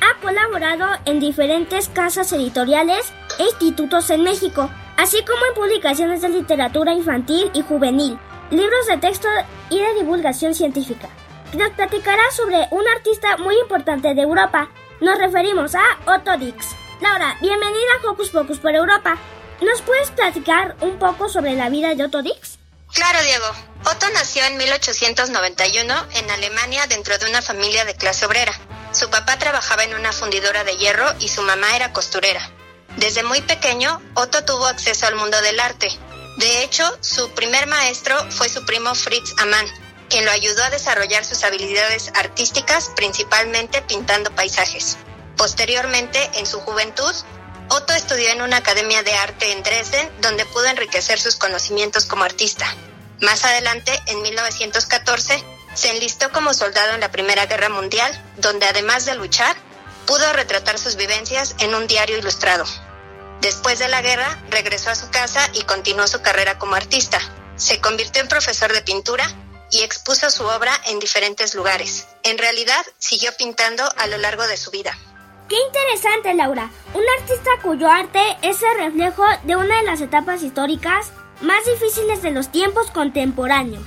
Ha 0.00 0.18
colaborado 0.22 0.86
en 1.04 1.20
diferentes 1.20 1.90
casas 1.90 2.32
editoriales 2.32 3.12
e 3.38 3.44
institutos 3.44 4.08
en 4.08 4.22
México, 4.22 4.70
así 4.96 5.22
como 5.22 5.44
en 5.44 5.54
publicaciones 5.54 6.22
de 6.22 6.30
literatura 6.30 6.94
infantil 6.94 7.50
y 7.52 7.60
juvenil, 7.60 8.18
libros 8.50 8.86
de 8.88 8.96
texto 8.96 9.28
y 9.68 9.80
de 9.80 9.94
divulgación 10.00 10.54
científica. 10.54 11.10
Nos 11.58 11.70
platicará 11.72 12.22
sobre 12.30 12.68
un 12.70 12.88
artista 12.88 13.36
muy 13.36 13.54
importante 13.58 14.14
de 14.14 14.22
Europa. 14.22 14.70
Nos 15.04 15.18
referimos 15.18 15.74
a 15.74 15.82
Otto 16.06 16.34
Dix. 16.38 16.68
Laura, 17.02 17.36
bienvenida 17.42 17.90
a 18.02 18.08
Hocus 18.08 18.30
Pocus 18.30 18.58
por 18.58 18.74
Europa. 18.74 19.18
¿Nos 19.60 19.82
puedes 19.82 20.10
platicar 20.10 20.76
un 20.80 20.98
poco 20.98 21.28
sobre 21.28 21.52
la 21.52 21.68
vida 21.68 21.94
de 21.94 22.04
Otto 22.04 22.22
Dix? 22.22 22.58
Claro, 22.90 23.22
Diego. 23.22 23.44
Otto 23.84 24.06
nació 24.14 24.46
en 24.46 24.56
1891 24.56 25.94
en 26.14 26.30
Alemania 26.30 26.86
dentro 26.86 27.18
de 27.18 27.28
una 27.28 27.42
familia 27.42 27.84
de 27.84 27.94
clase 27.94 28.24
obrera. 28.24 28.54
Su 28.92 29.10
papá 29.10 29.38
trabajaba 29.38 29.84
en 29.84 29.94
una 29.94 30.10
fundidora 30.10 30.64
de 30.64 30.78
hierro 30.78 31.04
y 31.20 31.28
su 31.28 31.42
mamá 31.42 31.76
era 31.76 31.92
costurera. 31.92 32.40
Desde 32.96 33.22
muy 33.24 33.42
pequeño, 33.42 34.00
Otto 34.14 34.46
tuvo 34.46 34.64
acceso 34.64 35.06
al 35.06 35.16
mundo 35.16 35.38
del 35.42 35.60
arte. 35.60 35.88
De 36.38 36.64
hecho, 36.64 36.90
su 37.02 37.28
primer 37.34 37.66
maestro 37.66 38.16
fue 38.30 38.48
su 38.48 38.64
primo 38.64 38.94
Fritz 38.94 39.34
Amann, 39.36 39.66
quien 40.08 40.24
lo 40.24 40.30
ayudó 40.30 40.62
a 40.64 40.70
desarrollar 40.70 41.24
sus 41.24 41.44
habilidades 41.44 42.10
artísticas, 42.14 42.90
principalmente 42.96 43.82
pintando 43.82 44.34
paisajes. 44.34 44.96
Posteriormente, 45.36 46.30
en 46.34 46.46
su 46.46 46.60
juventud, 46.60 47.12
Otto 47.68 47.92
estudió 47.94 48.28
en 48.30 48.42
una 48.42 48.58
academia 48.58 49.02
de 49.02 49.14
arte 49.14 49.50
en 49.52 49.62
Dresden, 49.62 50.10
donde 50.20 50.44
pudo 50.46 50.66
enriquecer 50.66 51.18
sus 51.18 51.36
conocimientos 51.36 52.04
como 52.04 52.24
artista. 52.24 52.66
Más 53.20 53.44
adelante, 53.44 53.92
en 54.06 54.20
1914, 54.22 55.42
se 55.74 55.90
enlistó 55.90 56.30
como 56.30 56.54
soldado 56.54 56.92
en 56.92 57.00
la 57.00 57.10
Primera 57.10 57.46
Guerra 57.46 57.68
Mundial, 57.68 58.12
donde 58.36 58.66
además 58.66 59.06
de 59.06 59.14
luchar, 59.14 59.56
pudo 60.06 60.32
retratar 60.34 60.78
sus 60.78 60.96
vivencias 60.96 61.56
en 61.58 61.74
un 61.74 61.86
diario 61.86 62.18
ilustrado. 62.18 62.64
Después 63.40 63.78
de 63.78 63.88
la 63.88 64.02
guerra, 64.02 64.42
regresó 64.50 64.90
a 64.90 64.94
su 64.94 65.10
casa 65.10 65.48
y 65.54 65.62
continuó 65.62 66.06
su 66.06 66.20
carrera 66.20 66.58
como 66.58 66.74
artista. 66.74 67.18
Se 67.56 67.80
convirtió 67.80 68.22
en 68.22 68.28
profesor 68.28 68.72
de 68.72 68.82
pintura 68.82 69.24
y 69.70 69.82
expuso 69.82 70.30
su 70.30 70.44
obra 70.44 70.72
en 70.86 70.98
diferentes 70.98 71.54
lugares. 71.54 72.06
En 72.22 72.38
realidad, 72.38 72.84
siguió 72.98 73.32
pintando 73.36 73.88
a 73.96 74.06
lo 74.06 74.18
largo 74.18 74.46
de 74.46 74.56
su 74.56 74.70
vida. 74.70 74.96
Qué 75.48 75.56
interesante, 75.66 76.32
Laura. 76.34 76.70
Un 76.94 77.02
artista 77.20 77.50
cuyo 77.62 77.88
arte 77.88 78.20
es 78.42 78.62
el 78.62 78.76
reflejo 78.78 79.24
de 79.42 79.56
una 79.56 79.76
de 79.78 79.84
las 79.84 80.00
etapas 80.00 80.42
históricas 80.42 81.08
más 81.42 81.64
difíciles 81.66 82.22
de 82.22 82.30
los 82.30 82.50
tiempos 82.50 82.90
contemporáneos. 82.90 83.84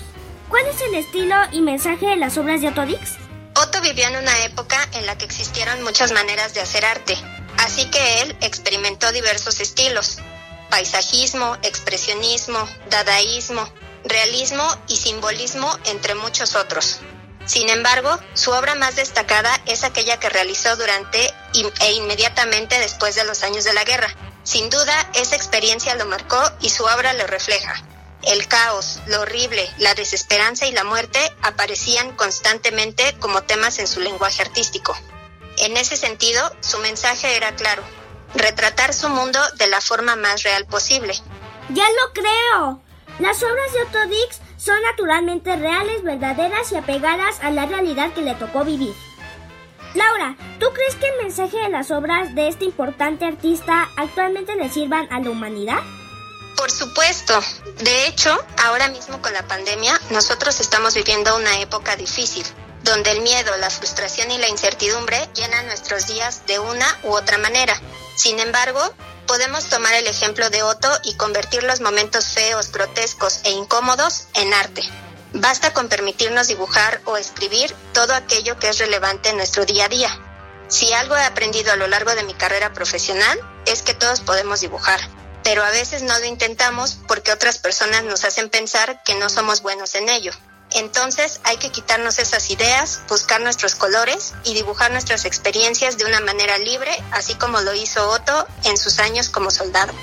¿Cuál 0.49 0.65
es 0.67 0.79
el 0.81 0.95
estilo 0.95 1.35
y 1.51 1.61
mensaje 1.61 2.05
de 2.05 2.15
las 2.15 2.37
obras 2.37 2.61
de 2.61 2.69
Otto 2.69 2.85
Dix? 2.85 3.17
Otto 3.55 3.81
vivió 3.81 4.07
en 4.07 4.17
una 4.17 4.45
época 4.45 4.77
en 4.93 5.05
la 5.07 5.17
que 5.17 5.25
existieron 5.25 5.81
muchas 5.83 6.11
maneras 6.11 6.53
de 6.53 6.61
hacer 6.61 6.85
arte, 6.85 7.17
así 7.57 7.89
que 7.89 8.21
él 8.21 8.37
experimentó 8.41 9.11
diversos 9.11 9.59
estilos. 9.59 10.19
Paisajismo, 10.69 11.57
expresionismo, 11.63 12.59
dadaísmo, 12.89 13.67
realismo 14.09 14.67
y 14.87 14.97
simbolismo, 14.97 15.71
entre 15.85 16.15
muchos 16.15 16.55
otros. 16.55 16.99
Sin 17.45 17.69
embargo, 17.69 18.19
su 18.33 18.51
obra 18.51 18.75
más 18.75 18.97
destacada 18.97 19.49
es 19.65 19.83
aquella 19.83 20.19
que 20.19 20.29
realizó 20.29 20.75
durante 20.75 21.33
e 21.79 21.91
inmediatamente 21.93 22.77
después 22.79 23.15
de 23.15 23.23
los 23.23 23.43
años 23.43 23.63
de 23.63 23.73
la 23.73 23.85
guerra. 23.85 24.13
Sin 24.43 24.69
duda, 24.69 25.09
esa 25.13 25.35
experiencia 25.35 25.95
lo 25.95 26.05
marcó 26.05 26.41
y 26.59 26.69
su 26.69 26.83
obra 26.83 27.13
lo 27.13 27.25
refleja. 27.25 27.81
El 28.23 28.47
caos, 28.47 28.99
lo 29.07 29.21
horrible, 29.21 29.69
la 29.77 29.93
desesperanza 29.93 30.65
y 30.65 30.73
la 30.73 30.83
muerte 30.83 31.19
aparecían 31.41 32.15
constantemente 32.17 33.15
como 33.19 33.43
temas 33.43 33.79
en 33.79 33.87
su 33.87 34.01
lenguaje 34.01 34.41
artístico. 34.41 34.97
En 35.59 35.77
ese 35.77 35.95
sentido, 35.95 36.51
su 36.59 36.77
mensaje 36.79 37.35
era 37.37 37.55
claro, 37.55 37.83
retratar 38.35 38.93
su 38.93 39.07
mundo 39.07 39.39
de 39.55 39.67
la 39.67 39.79
forma 39.79 40.15
más 40.15 40.43
real 40.43 40.65
posible. 40.65 41.13
Ya 41.69 41.85
lo 41.89 42.13
creo. 42.13 42.86
Las 43.19 43.41
obras 43.41 43.73
de 43.73 43.81
Otto 43.81 44.07
Dix 44.09 44.39
son 44.57 44.79
naturalmente 44.83 45.55
reales, 45.55 46.03
verdaderas 46.03 46.71
y 46.71 46.75
apegadas 46.75 47.39
a 47.41 47.49
la 47.49 47.65
realidad 47.65 48.13
que 48.13 48.21
le 48.21 48.35
tocó 48.35 48.63
vivir. 48.63 48.93
Laura, 49.95 50.35
¿tú 50.59 50.67
crees 50.73 50.95
que 50.95 51.07
el 51.07 51.23
mensaje 51.23 51.57
de 51.57 51.69
las 51.69 51.89
obras 51.89 52.35
de 52.35 52.47
este 52.47 52.65
importante 52.65 53.25
artista 53.25 53.89
actualmente 53.97 54.55
le 54.55 54.69
sirvan 54.69 55.11
a 55.11 55.19
la 55.19 55.31
humanidad? 55.31 55.79
Por 56.55 56.69
supuesto. 56.69 57.39
De 57.79 58.07
hecho, 58.07 58.37
ahora 58.65 58.89
mismo 58.89 59.19
con 59.21 59.33
la 59.33 59.47
pandemia, 59.47 59.99
nosotros 60.11 60.59
estamos 60.59 60.93
viviendo 60.93 61.35
una 61.35 61.59
época 61.59 61.95
difícil, 61.95 62.45
donde 62.83 63.11
el 63.11 63.21
miedo, 63.21 63.55
la 63.57 63.69
frustración 63.69 64.29
y 64.29 64.37
la 64.37 64.49
incertidumbre 64.49 65.27
llenan 65.33 65.65
nuestros 65.67 66.05
días 66.07 66.45
de 66.45 66.59
una 66.59 66.85
u 67.03 67.13
otra 67.13 67.39
manera. 67.39 67.79
Sin 68.15 68.39
embargo, 68.39 68.81
podemos 69.27 69.65
tomar 69.65 69.93
el 69.93 70.07
ejemplo 70.07 70.49
de 70.49 70.63
Otto 70.63 70.89
y 71.03 71.15
convertir 71.15 71.63
los 71.63 71.81
momentos 71.81 72.29
feos, 72.29 72.71
grotescos 72.71 73.41
e 73.43 73.51
incómodos 73.51 74.27
en 74.33 74.53
arte. 74.53 74.81
Basta 75.33 75.73
con 75.73 75.89
permitirnos 75.89 76.47
dibujar 76.47 77.01
o 77.05 77.17
escribir 77.17 77.75
todo 77.93 78.15
aquello 78.15 78.57
que 78.57 78.69
es 78.69 78.79
relevante 78.79 79.29
en 79.29 79.37
nuestro 79.37 79.65
día 79.65 79.85
a 79.85 79.89
día. 79.89 80.09
Si 80.69 80.91
algo 80.93 81.15
he 81.15 81.23
aprendido 81.23 81.71
a 81.71 81.75
lo 81.75 81.87
largo 81.87 82.15
de 82.15 82.23
mi 82.23 82.33
carrera 82.33 82.73
profesional 82.73 83.39
es 83.65 83.81
que 83.81 83.93
todos 83.93 84.21
podemos 84.21 84.61
dibujar, 84.61 84.99
pero 85.43 85.63
a 85.63 85.69
veces 85.69 86.01
no 86.01 86.17
lo 86.17 86.25
intentamos 86.25 86.97
porque 87.07 87.31
otras 87.31 87.57
personas 87.57 88.03
nos 88.03 88.23
hacen 88.23 88.49
pensar 88.49 89.03
que 89.03 89.15
no 89.15 89.29
somos 89.29 89.61
buenos 89.61 89.95
en 89.95 90.09
ello. 90.09 90.31
Entonces 90.71 91.39
hay 91.43 91.57
que 91.57 91.71
quitarnos 91.71 92.19
esas 92.19 92.49
ideas, 92.49 93.01
buscar 93.09 93.41
nuestros 93.41 93.75
colores 93.75 94.33
y 94.43 94.53
dibujar 94.53 94.91
nuestras 94.91 95.25
experiencias 95.25 95.97
de 95.97 96.05
una 96.05 96.19
manera 96.19 96.57
libre, 96.57 96.91
así 97.11 97.35
como 97.35 97.61
lo 97.61 97.73
hizo 97.73 98.09
Otto 98.09 98.47
en 98.65 98.77
sus 98.77 98.99
años 98.99 99.29
como 99.29 99.49
soldado. 99.49 99.93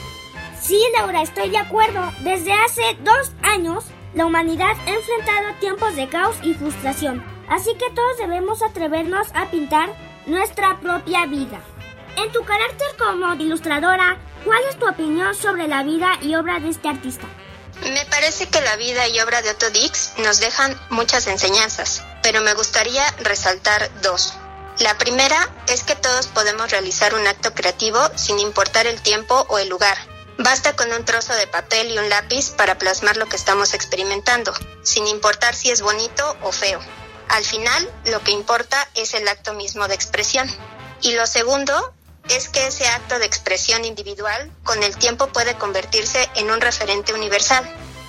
Sí, 0.63 0.81
Laura, 0.97 1.23
estoy 1.23 1.51
de 1.51 1.59
acuerdo. 1.59 2.11
Desde 2.21 2.53
hace 2.53 2.97
dos 3.03 3.33
años, 3.43 3.85
la 4.15 4.25
humanidad 4.25 4.73
ha 4.87 4.91
enfrentado 4.91 5.55
tiempos 5.61 5.95
de 5.97 6.09
caos 6.09 6.37
y 6.43 6.55
frustración, 6.55 7.23
así 7.51 7.75
que 7.75 7.91
todos 7.95 8.17
debemos 8.19 8.63
atrevernos 8.63 9.29
a 9.35 9.51
pintar 9.51 9.95
nuestra 10.27 10.81
propia 10.81 11.27
vida. 11.27 11.61
En 12.17 12.33
tu 12.33 12.43
carácter 12.45 12.87
como 12.97 13.35
ilustradora, 13.35 14.17
¿cuál 14.45 14.63
es 14.71 14.79
tu 14.79 14.89
opinión 14.89 15.35
sobre 15.35 15.69
la 15.69 15.83
vida 15.83 16.13
y 16.23 16.35
obra 16.37 16.61
de 16.61 16.71
este 16.71 16.89
artista? 16.89 17.27
Me 17.83 18.07
parece 18.07 18.49
que 18.49 18.61
la 18.61 18.77
vida 18.77 19.09
y 19.09 19.21
obra 19.21 19.43
de 19.43 19.51
Otto 19.51 19.71
Dix 19.71 20.13
nos 20.19 20.39
dejan 20.39 20.81
muchas 20.91 21.27
enseñanzas, 21.27 22.03
pero 22.23 22.41
me 22.41 22.55
gustaría 22.55 23.05
resaltar 23.19 23.91
dos. 24.01 24.35
La 24.79 24.97
primera 24.99 25.49
es 25.69 25.85
que 25.85 25.95
todos 25.95 26.27
podemos 26.29 26.71
realizar 26.71 27.15
un 27.15 27.27
acto 27.27 27.55
creativo 27.55 28.01
sin 28.17 28.39
importar 28.41 28.87
el 28.87 29.01
tiempo 29.03 29.47
o 29.49 29.59
el 29.59 29.69
lugar. 29.69 29.97
Basta 30.39 30.75
con 30.75 30.93
un 30.93 31.05
trozo 31.05 31.33
de 31.35 31.47
papel 31.47 31.93
y 31.93 31.99
un 31.99 32.09
lápiz 32.09 32.51
para 32.51 32.77
plasmar 32.77 33.17
lo 33.17 33.27
que 33.27 33.37
estamos 33.37 33.73
experimentando, 33.73 34.53
sin 34.83 35.07
importar 35.07 35.55
si 35.55 35.71
es 35.71 35.81
bonito 35.81 36.37
o 36.43 36.51
feo. 36.51 36.81
Al 37.29 37.45
final, 37.45 37.89
lo 38.07 38.21
que 38.23 38.33
importa 38.33 38.89
es 38.95 39.15
el 39.15 39.29
acto 39.29 39.55
mismo 39.55 39.87
de 39.87 39.95
expresión. 39.95 40.51
Y 41.03 41.13
lo 41.13 41.27
segundo 41.27 41.95
es 42.29 42.49
que 42.49 42.67
ese 42.67 42.87
acto 42.87 43.19
de 43.19 43.27
expresión 43.27 43.85
individual 43.85 44.51
con 44.65 44.83
el 44.83 44.97
tiempo 44.97 45.29
puede 45.29 45.55
convertirse 45.57 46.29
en 46.37 46.51
un 46.51 46.61
referente 46.61 47.13
universal. 47.13 47.65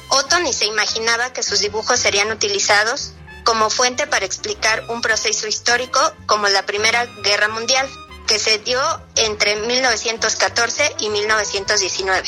Otto 0.09 0.39
ni 0.39 0.53
se 0.53 0.65
imaginaba 0.65 1.33
que 1.33 1.43
sus 1.43 1.59
dibujos 1.59 1.99
serían 1.99 2.31
utilizados 2.31 3.13
como 3.43 3.69
fuente 3.69 4.07
para 4.07 4.25
explicar 4.25 4.83
un 4.89 5.01
proceso 5.01 5.47
histórico 5.47 5.99
como 6.25 6.47
la 6.47 6.65
Primera 6.65 7.05
Guerra 7.23 7.47
Mundial, 7.47 7.87
que 8.27 8.39
se 8.39 8.57
dio 8.59 8.81
entre 9.15 9.55
1914 9.55 10.95
y 10.99 11.09
1919. 11.09 12.27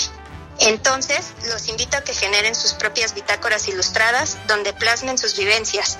Entonces, 0.60 1.34
los 1.50 1.68
invito 1.68 1.98
a 1.98 2.02
que 2.02 2.14
generen 2.14 2.56
sus 2.56 2.74
propias 2.74 3.14
bitácoras 3.14 3.68
ilustradas 3.68 4.38
donde 4.48 4.74
plasmen 4.74 5.18
sus 5.18 5.36
vivencias, 5.36 5.98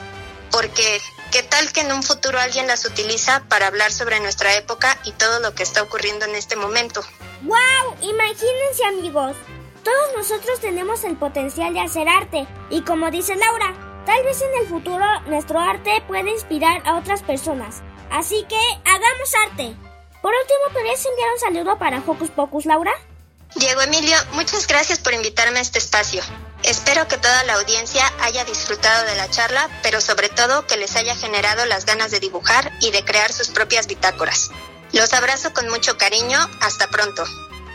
porque 0.52 1.02
¿qué 1.32 1.44
tal 1.44 1.72
que 1.72 1.82
en 1.82 1.92
un 1.92 2.04
futuro 2.04 2.40
alguien 2.40 2.68
las 2.68 2.86
utiliza 2.86 3.44
para 3.48 3.68
hablar 3.68 3.92
sobre 3.92 4.20
nuestra 4.20 4.56
época 4.56 4.98
y 5.04 5.12
todo 5.12 5.40
lo 5.40 5.54
que 5.54 5.64
está 5.64 5.84
ocurriendo 5.84 6.26
en 6.26 6.36
este 6.36 6.56
momento? 6.56 7.02
¡Wow! 7.44 7.96
Imagínense 8.02 8.86
amigos, 8.88 9.36
todos 9.84 10.16
nosotros 10.16 10.60
tenemos 10.60 11.04
el 11.04 11.18
potencial 11.18 11.74
de 11.74 11.82
hacer 11.82 12.08
arte 12.10 12.48
y 12.70 12.82
como 12.82 13.12
dice 13.12 13.36
Laura, 13.36 13.74
tal 14.06 14.24
vez 14.24 14.42
en 14.42 14.62
el 14.62 14.68
futuro 14.68 15.06
nuestro 15.28 15.60
arte 15.60 16.04
puede 16.08 16.32
inspirar 16.32 16.82
a 16.86 16.98
otras 16.98 17.24
personas. 17.24 17.82
Así 18.10 18.46
que 18.48 18.60
hagamos 18.86 19.34
arte. 19.50 19.76
Por 20.22 20.34
último, 20.34 20.74
¿podrías 20.74 21.06
enviar 21.06 21.30
un 21.34 21.40
saludo 21.40 21.78
para 21.78 22.00
Hocus 22.06 22.30
Pocus, 22.32 22.66
Laura? 22.66 22.94
Diego 23.56 23.82
Emilio, 23.82 24.18
muchas 24.34 24.68
gracias 24.68 25.00
por 25.00 25.14
invitarme 25.14 25.60
a 25.60 25.62
este 25.62 25.80
espacio. 25.80 26.22
Espero 26.68 27.08
que 27.08 27.18
toda 27.18 27.46
la 27.46 27.54
audiencia 27.54 28.04
haya 28.20 28.44
disfrutado 28.44 29.06
de 29.06 29.16
la 29.16 29.30
charla, 29.30 29.70
pero 29.84 30.02
sobre 30.02 30.28
todo 30.28 30.68
que 30.68 30.76
les 30.76 30.98
haya 30.98 31.16
generado 31.16 31.66
las 31.66 31.86
ganas 31.86 32.12
de 32.12 32.20
dibujar 32.20 32.74
y 32.82 32.92
de 32.92 33.06
crear 33.06 33.32
sus 33.32 33.48
propias 33.48 33.88
bitácoras. 33.88 34.52
Los 34.92 35.14
abrazo 35.14 35.54
con 35.54 35.70
mucho 35.70 35.98
cariño. 35.98 36.38
Hasta 36.62 36.88
pronto. 36.90 37.24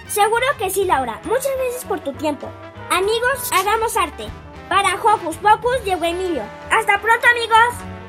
Seguro 0.09 0.45
que 0.59 0.69
sí, 0.69 0.85
Laura. 0.85 1.23
Muchas 1.25 1.53
gracias 1.57 1.87
por 1.87 2.01
tu 2.01 2.13
tiempo. 2.13 2.53
Amigos, 2.91 3.51
hagamos 3.51 3.97
arte. 3.97 4.29
Para 4.69 4.95
Hocus 4.97 5.37
Pocus, 5.37 5.83
Diego 5.85 6.05
Emilio. 6.05 6.43
Hasta 6.71 7.01
pronto, 7.01 7.27
amigos. 7.29 8.02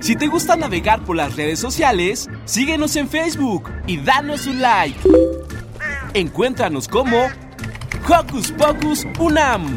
Si 0.00 0.16
te 0.16 0.28
gusta 0.28 0.56
navegar 0.56 1.04
por 1.04 1.14
las 1.14 1.36
redes 1.36 1.58
sociales, 1.58 2.26
síguenos 2.46 2.96
en 2.96 3.06
Facebook 3.06 3.70
y 3.86 3.98
danos 3.98 4.46
un 4.46 4.62
like. 4.62 4.98
Encuéntranos 6.14 6.88
como 6.88 7.28
Hocus 8.08 8.50
Pocus 8.52 9.06
Unam. 9.18 9.74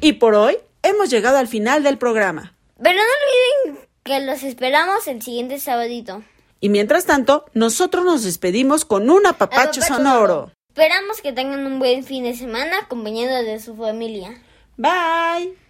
Y 0.00 0.14
por 0.14 0.34
hoy 0.34 0.56
hemos 0.82 1.10
llegado 1.10 1.36
al 1.36 1.46
final 1.46 1.82
del 1.82 1.98
programa. 1.98 2.54
Pero 2.82 2.96
no 2.96 3.68
olviden 3.68 3.86
que 4.02 4.20
los 4.20 4.42
esperamos 4.42 5.06
el 5.08 5.20
siguiente 5.20 5.60
sabadito. 5.60 6.22
Y 6.58 6.70
mientras 6.70 7.04
tanto, 7.04 7.44
nosotros 7.52 8.06
nos 8.06 8.24
despedimos 8.24 8.86
con 8.86 9.10
un 9.10 9.26
apapacho 9.26 9.82
sonoro. 9.82 10.52
Esperamos 10.68 11.20
que 11.20 11.32
tengan 11.34 11.66
un 11.66 11.78
buen 11.78 12.02
fin 12.02 12.24
de 12.24 12.34
semana 12.34 12.78
acompañado 12.78 13.42
de 13.42 13.60
su 13.60 13.76
familia. 13.76 14.40
Bye. 14.78 15.69